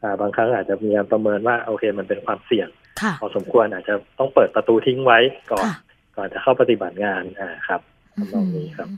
[0.03, 2.69] อ่าบางครั้งอาจจะมีการประเมินว่าโอเคมันเป็นความเสี่ยง
[3.03, 5.19] ค่ะพอสมควรอาจจะต้องเปิดประตูทิ้งไว้
[5.53, 5.75] ก่อนค่ะ
[6.17, 7.81] ก่อนจะเข้าปฏิบัติงานอ่าครับ
[8.19, 8.89] ทำนองนี้ครับ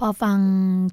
[0.00, 0.38] พอฟัง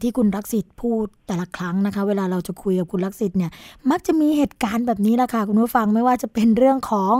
[0.01, 3.51] ที่คุณรักสิทธิ์พูดแต่ละครั้งนะคะ เวลาเราจะคุยกับคุณรักสิทธิ์เนี่ย
[3.89, 7.13] มักจะมีเหตุการณ์แบบนี้แหละค่ะคุณผู้ฟังไม่ว่าจะเป็นเรื่องของ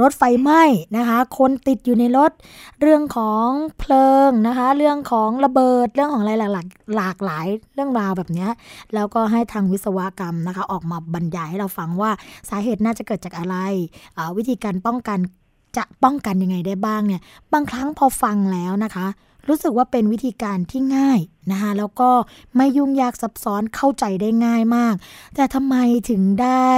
[0.00, 0.62] รถไฟไหม้
[0.96, 2.32] นะคะ คนติดอยู่ในรถ
[2.80, 3.46] เรื่องของ
[3.78, 8.48] เพลิงนะคะ เรื่องของระเบิดเรื่องของอะไรหลากหลากหลายเรื่องราวแบบนี้
[8.94, 12.10] แล้วก็ให้ทางวิศวกรรมนะคะ ออกมาบรรยายให้เราฟังว่า
[12.48, 13.56] สาเหตุน่าจะเกิดจากอะไร
[14.36, 15.18] วิธีการป้องกัน
[15.76, 19.06] จะป้องกันยังไงได้บ้างเนี่ย บางครั้งพอฟังแล้วนะคะ
[19.48, 21.20] รู้สึกว่าเป็นวิธีการที่ง่าย
[21.52, 22.10] นะคะแล้วก็
[22.56, 24.94] ไม่ยุ่งยากซับซ้อนเข้าใจได้ง่ายมาก
[25.34, 25.76] แต่ทำไม
[26.10, 26.70] ถึงได้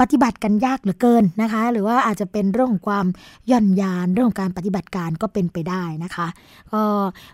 [0.00, 3.06] ปฏิบัติกันยากเหลือเกินนะคะ หรือว่าอาจจะเป็นเรื่องของความ
[3.50, 6.26] ย่อนยานเรื่องของการปฏิบัติการก็เป็นไปได้นะคะ
[6.72, 6.82] ก็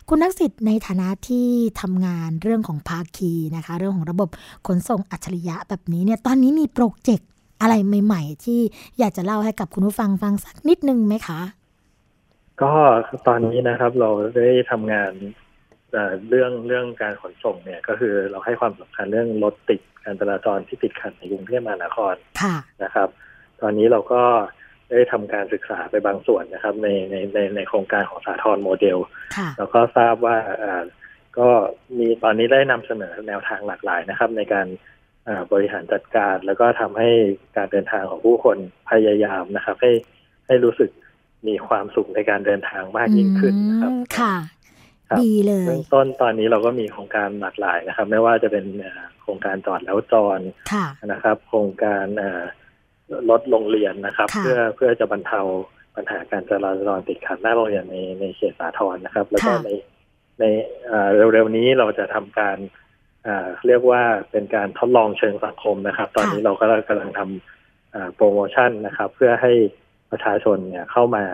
[0.09, 1.49] คุณนักสิทธิ์ในฐานะที่
[1.81, 4.29] ทำงานเรื่องของภาคีนะคะ เรื่องของระบบ
[4.67, 7.29] ขนส่งอัจฉริยะแบบนี้เนี่ยตอนนี้มีโปรเจกต์
[7.61, 7.75] อะไร
[8.05, 8.61] ใหม่ ๆ ที่
[8.99, 11.41] อยากจะเล่าให้กับคุณผู้ฟังฟังสักนิดนึงไหมคะ
[12.63, 12.73] ก็
[13.29, 15.13] ตอนนี้นะครับเราได้ทำงาน
[15.93, 23.09] เอ่อเรื่องเรื่องการขนส่งเนี่ยก็คือเราให้ความสำคัญเรื่องรถติดการจราจรที่ติดขัดในกรุงเทพมหานครค่ะนะครับ
[23.61, 24.23] ตอนนี้เราก็
[24.91, 28.99] ได้ทำการศึกษาไปบางส่วนนะครับ ในในในในโครงการของสาทรโมเดล
[29.37, 30.85] ค่ะแล้วก็ทราบว่าอ่า
[31.39, 31.49] ก็
[31.99, 34.67] มีตอนนี้ได้นำเสนอแนวทางหลากหลายนะครับ ในการ
[35.29, 37.11] อ่าบริหารจัดการ แล้วก็ทำให้
[37.57, 38.57] การเดินทางของผู้คน
[38.91, 39.93] พยายามนะครับ ให้
[40.47, 40.91] ให้รู้สึก
[41.49, 44.35] มีความสุขในการเดินทางมากยิ่งขึ้นนะครับอืมค่ะ
[45.09, 50.41] ครับดีเลยเบื้องต้นตอนนี้เราก็มีโครงการหลากหลายนะครับ ไม่ว่าจะเป็นอ่าโครงการจอดแล้วจร
[50.73, 52.43] ค่ะนะครับ โครงการอ่า
[53.31, 55.41] ลดโรงเรียนนะครับค่ะเพื่อเพื่อจะบรรเทา
[55.97, 59.71] ปัญหาการจราจรติดขัดหน้าโรงเรียนในในเขตสาทรนะครับ แล้วก็ค่ะใน
[60.41, 60.45] ใน
[60.91, 62.59] อ่าเร็วๆนี้เราจะทำการ
[63.27, 69.53] อ่าเรียกว่าเป็นการทดลองเชิงสังคมนะครับ ตอนนี้เราก็กำลังทำอ่าโปรโมชั่นนะครับ เพื่อให้
[70.11, 71.25] ประชาชนเนี่ยเข้ามา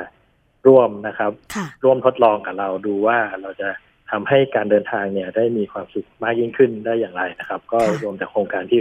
[0.66, 3.68] ร่วมนะครับค่ะร่วมทดลองกับเราดูว่าเราจะ
[4.11, 8.81] ทำให้การเดินทางเนี่ยได้มีความสุขมากยิ่งขึ้นได้อย่างไรนะครับ ก็ค่ะรวมจากโครงการที่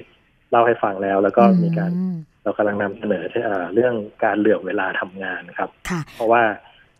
[0.51, 3.93] เล่าให้ฟังแล้ว แล้วก็มีการอืมเรากำลังนำเสนอที่เอ่อเรื่อง
[4.23, 6.43] การเหลื่อมเวลาทำงานครับค่ะเพราะว่า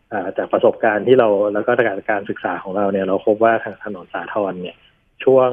[0.09, 4.75] เอ่อจากประสบการณ์ที่เราแล้วก็จากการศึกษาของเราเนี่ยเราพบว่าทางถนนสาทรเนี่ย
[5.23, 5.49] ช่วง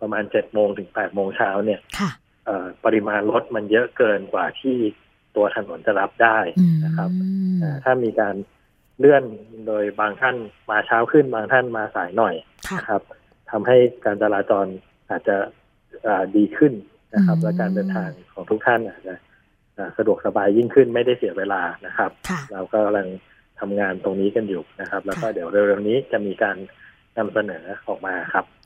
[0.00, 2.10] ประมาณเจ็ดโมงถึงแปดโมงเช้าเนี่ยค่ะ
[2.44, 4.76] เอ่อปริมาณรถมันเยอะเกินกว่าที่
[5.36, 7.10] ตัวถนนจะรับได้อืมนะครับ
[7.62, 8.34] อ่าถ้ามีการ
[8.98, 9.24] เลื่อน
[9.66, 10.36] โดยบางท่าน
[10.70, 12.34] มาเช้าขึ้นบางท่านมาสายหน่อย
[12.68, 13.02] ค่ะนะครับ
[13.50, 14.66] ทำให้การจราจร
[15.10, 15.36] อาจจะ
[16.06, 16.72] อ่าดีขึ้น
[17.14, 19.14] นะครับอืมและการเดินทางของทุกท่านอาจจะ
[19.76, 23.08] อ่าสะดวกสบายยิ่งขึ้นไม่ได้เสียเวลานะครับค่ะเราก็กำลัง
[23.60, 26.56] ทำงานตรงนี้กันอยู่นะครับ แล้วก็ค่ะเดี๋ยวเร็วๆนี้จะมีการ
[27.18, 28.65] นำเสนอออกมาครับค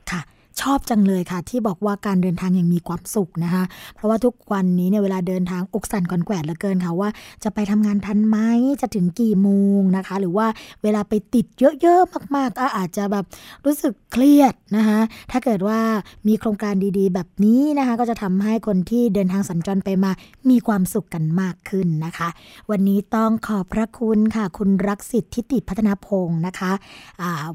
[0.61, 3.63] ชอบจังเลยค่ะ ที่บอกว่าการเดินทางยังมีความสุขนะคะ
[3.95, 7.09] เพราะว่าทุกวันนี้เนี่ยเวลาเดินทางอกสั่นก่อนแกวดเหลือเกินค่ะว่า
[7.43, 8.37] จะไปทำงานทันไหม
[8.81, 9.49] จะถึงกี่โม
[9.79, 10.47] งนะคะ หรือว่า
[10.83, 11.45] เวลาไปติด
[11.81, 13.25] เยอะๆมากๆก็อาจจะแบบ
[13.65, 14.99] รู้สึกเครียดนะคะ
[15.31, 15.79] ถ้าเกิดว่า
[16.27, 20.11] มีโครงการดีๆ แบบนี้นะคะ ก็จะทำให้คนที่เดินทางสัญจรไปมา
[20.49, 22.29] มีความสุขกันมากขึ้นนะคะ
[22.71, 26.71] วันนี้ต้องขอบพระคุณค่ะ คุณรักสิทธิ์ทิติพัฒนาพงศ์นะคะ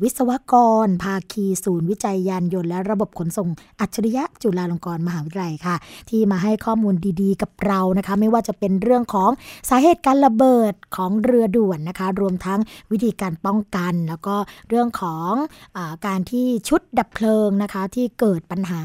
[0.03, 0.55] วิศวก
[0.87, 3.49] ร ภาคีศูนย์วิจัยยานยนต์และระบบขนส่ง
[3.81, 5.77] อัจฉริยะจุฬาลงกรณ์มหาวิทยาลัยค่ะ
[6.11, 9.31] ที่มาให้ข้อมูลดีๆ กับเรานะคะ ไม่ว่าจะเป็นเรื่องของ
[9.69, 12.61] สาเหตุการระเบิดของเรือด่วนนะคะ รวมทั้ง
[12.93, 14.37] วิธีการป้องกัน แล้วก็
[14.69, 15.33] เรื่องของ
[15.77, 18.83] อการที่ชุดดับเพลิงนะคะ ที่เกิดปัญหา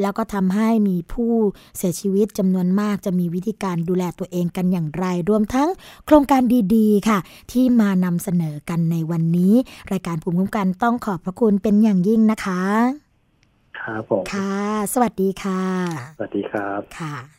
[0.00, 1.32] แล้วก็ทำให้มีผู้
[1.76, 5.68] เสียชีวิตจำนวนมาก จะมีวิธีการดูแลตัวเองกันอย่างไร รวมทั้ง
[6.06, 6.42] โครงการ
[6.74, 7.18] ดีๆค่ะ
[7.52, 9.54] ที่มานำเสนอกันในวันนี้
[9.92, 13.05] รายการภูมิคุ้มกันต้องขอบพระคุณเป็นอย่างยิ่งนะคะ
[13.80, 14.54] ครับผมค่ะ
[14.94, 15.62] สวัสดีค่ะ
[16.18, 17.35] สวัสดีครับค่ะ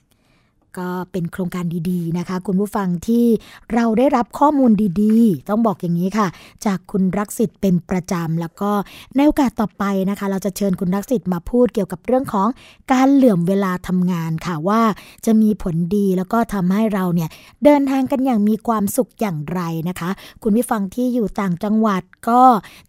[0.78, 3.26] ก็เป็นโครงการดีๆนะคะ คุณผู้ฟังที่
[3.74, 6.28] เราได้รับข้อมูลดีๆ ต้องบอกอย่างนี้ค่ะ
[6.66, 8.72] จากคุณรักสิทธิ์เป็นประจำแล้วก็
[9.16, 12.48] ในโอกาสต่อไปนะคะ เราจะเชิญคุณรักสิทธิ์มาพูดเกี่ยวกับเรื่องของ
[12.92, 14.82] การเหลื่อมเวลาทำงานค่ะว่า
[15.26, 17.30] จะมีผลดีแล้วก็ทำให้เราเนี่ย
[17.64, 20.10] เดินทางกันอย่างมีความสุขอย่างไรนะคะ
[20.44, 22.42] คุณผู้ฟังที่อยู่ต่างจังหวัดก็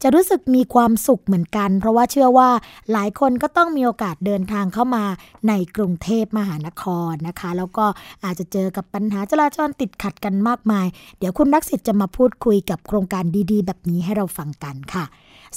[0.03, 2.51] จะรู้สึกมีความสุขเหมือนกัน เพราะว่าเชื่อว่า
[2.93, 5.05] หลายคนก็ต้องมีโอกาสเดินทางเข้ามา
[5.49, 7.87] ในกรุงเทพมหานครนะคะแล้วก็
[8.25, 10.87] อาจจะเจอกับปัญหาจราจรติดขัดกันมากมาย
[11.19, 15.05] เดี๋ยวคุณรักสิทธิ์จะมาพูดคุยกับโครงการดีๆ แบบนี้ให้เราฟังกันค่ะ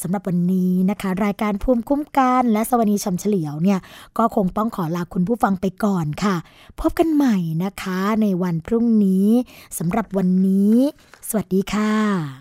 [0.02, 3.80] สำหรับวันนี้นะคะ รายการภูมิคุ้มกันและสวัสดีชำเฉลียวเนี่ย
[4.18, 6.36] ก็คงต้องขอลาคุณผู้ฟังไปก่อนค่ะ
[6.80, 9.28] พบกันใหม่นะคะในวันพรุ่งนี้
[9.78, 10.76] สำหรับวันนี้
[11.30, 12.41] สวัสดีค่ะ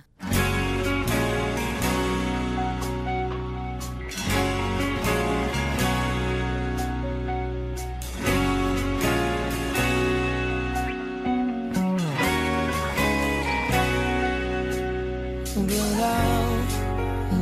[16.02, 16.20] รา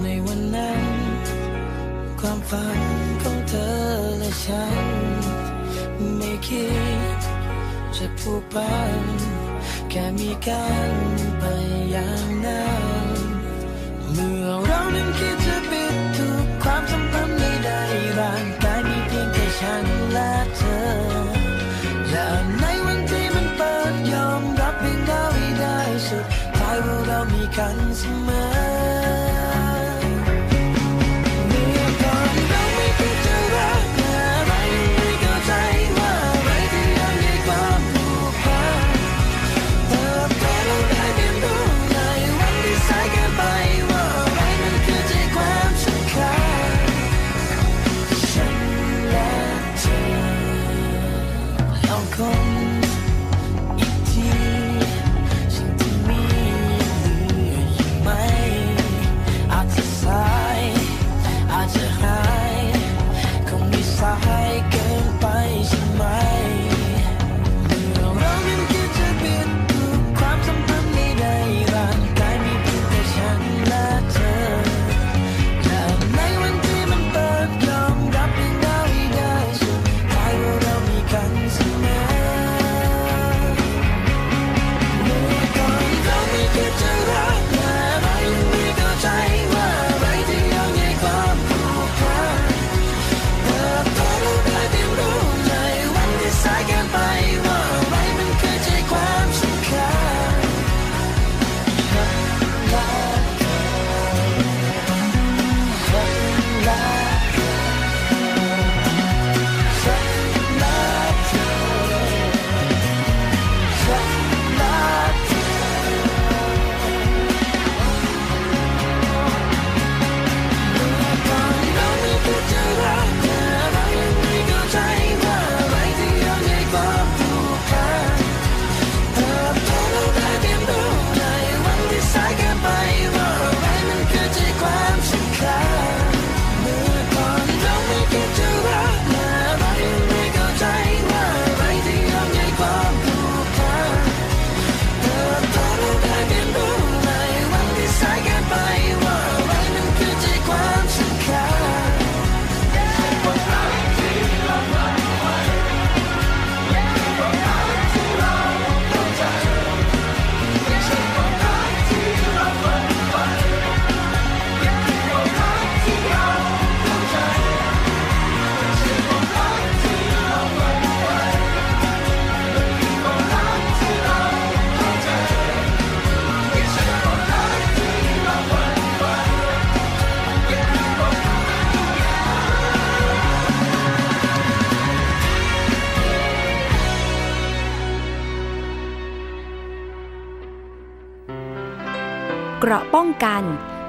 [0.02, 0.82] ในวันนั้น
[2.20, 2.80] ความฝัน
[3.22, 3.76] ของเธอ
[4.18, 4.86] และฉัน
[6.16, 6.68] ไม่คิ
[7.16, 7.18] ด
[7.96, 9.02] จะผูกพัน
[9.90, 10.92] แค่มีกัน
[11.38, 11.44] ไป
[11.92, 12.68] อย่างนั้
[13.06, 13.08] น
[14.12, 15.87] เมื่อเรานั้นคิดจะเปน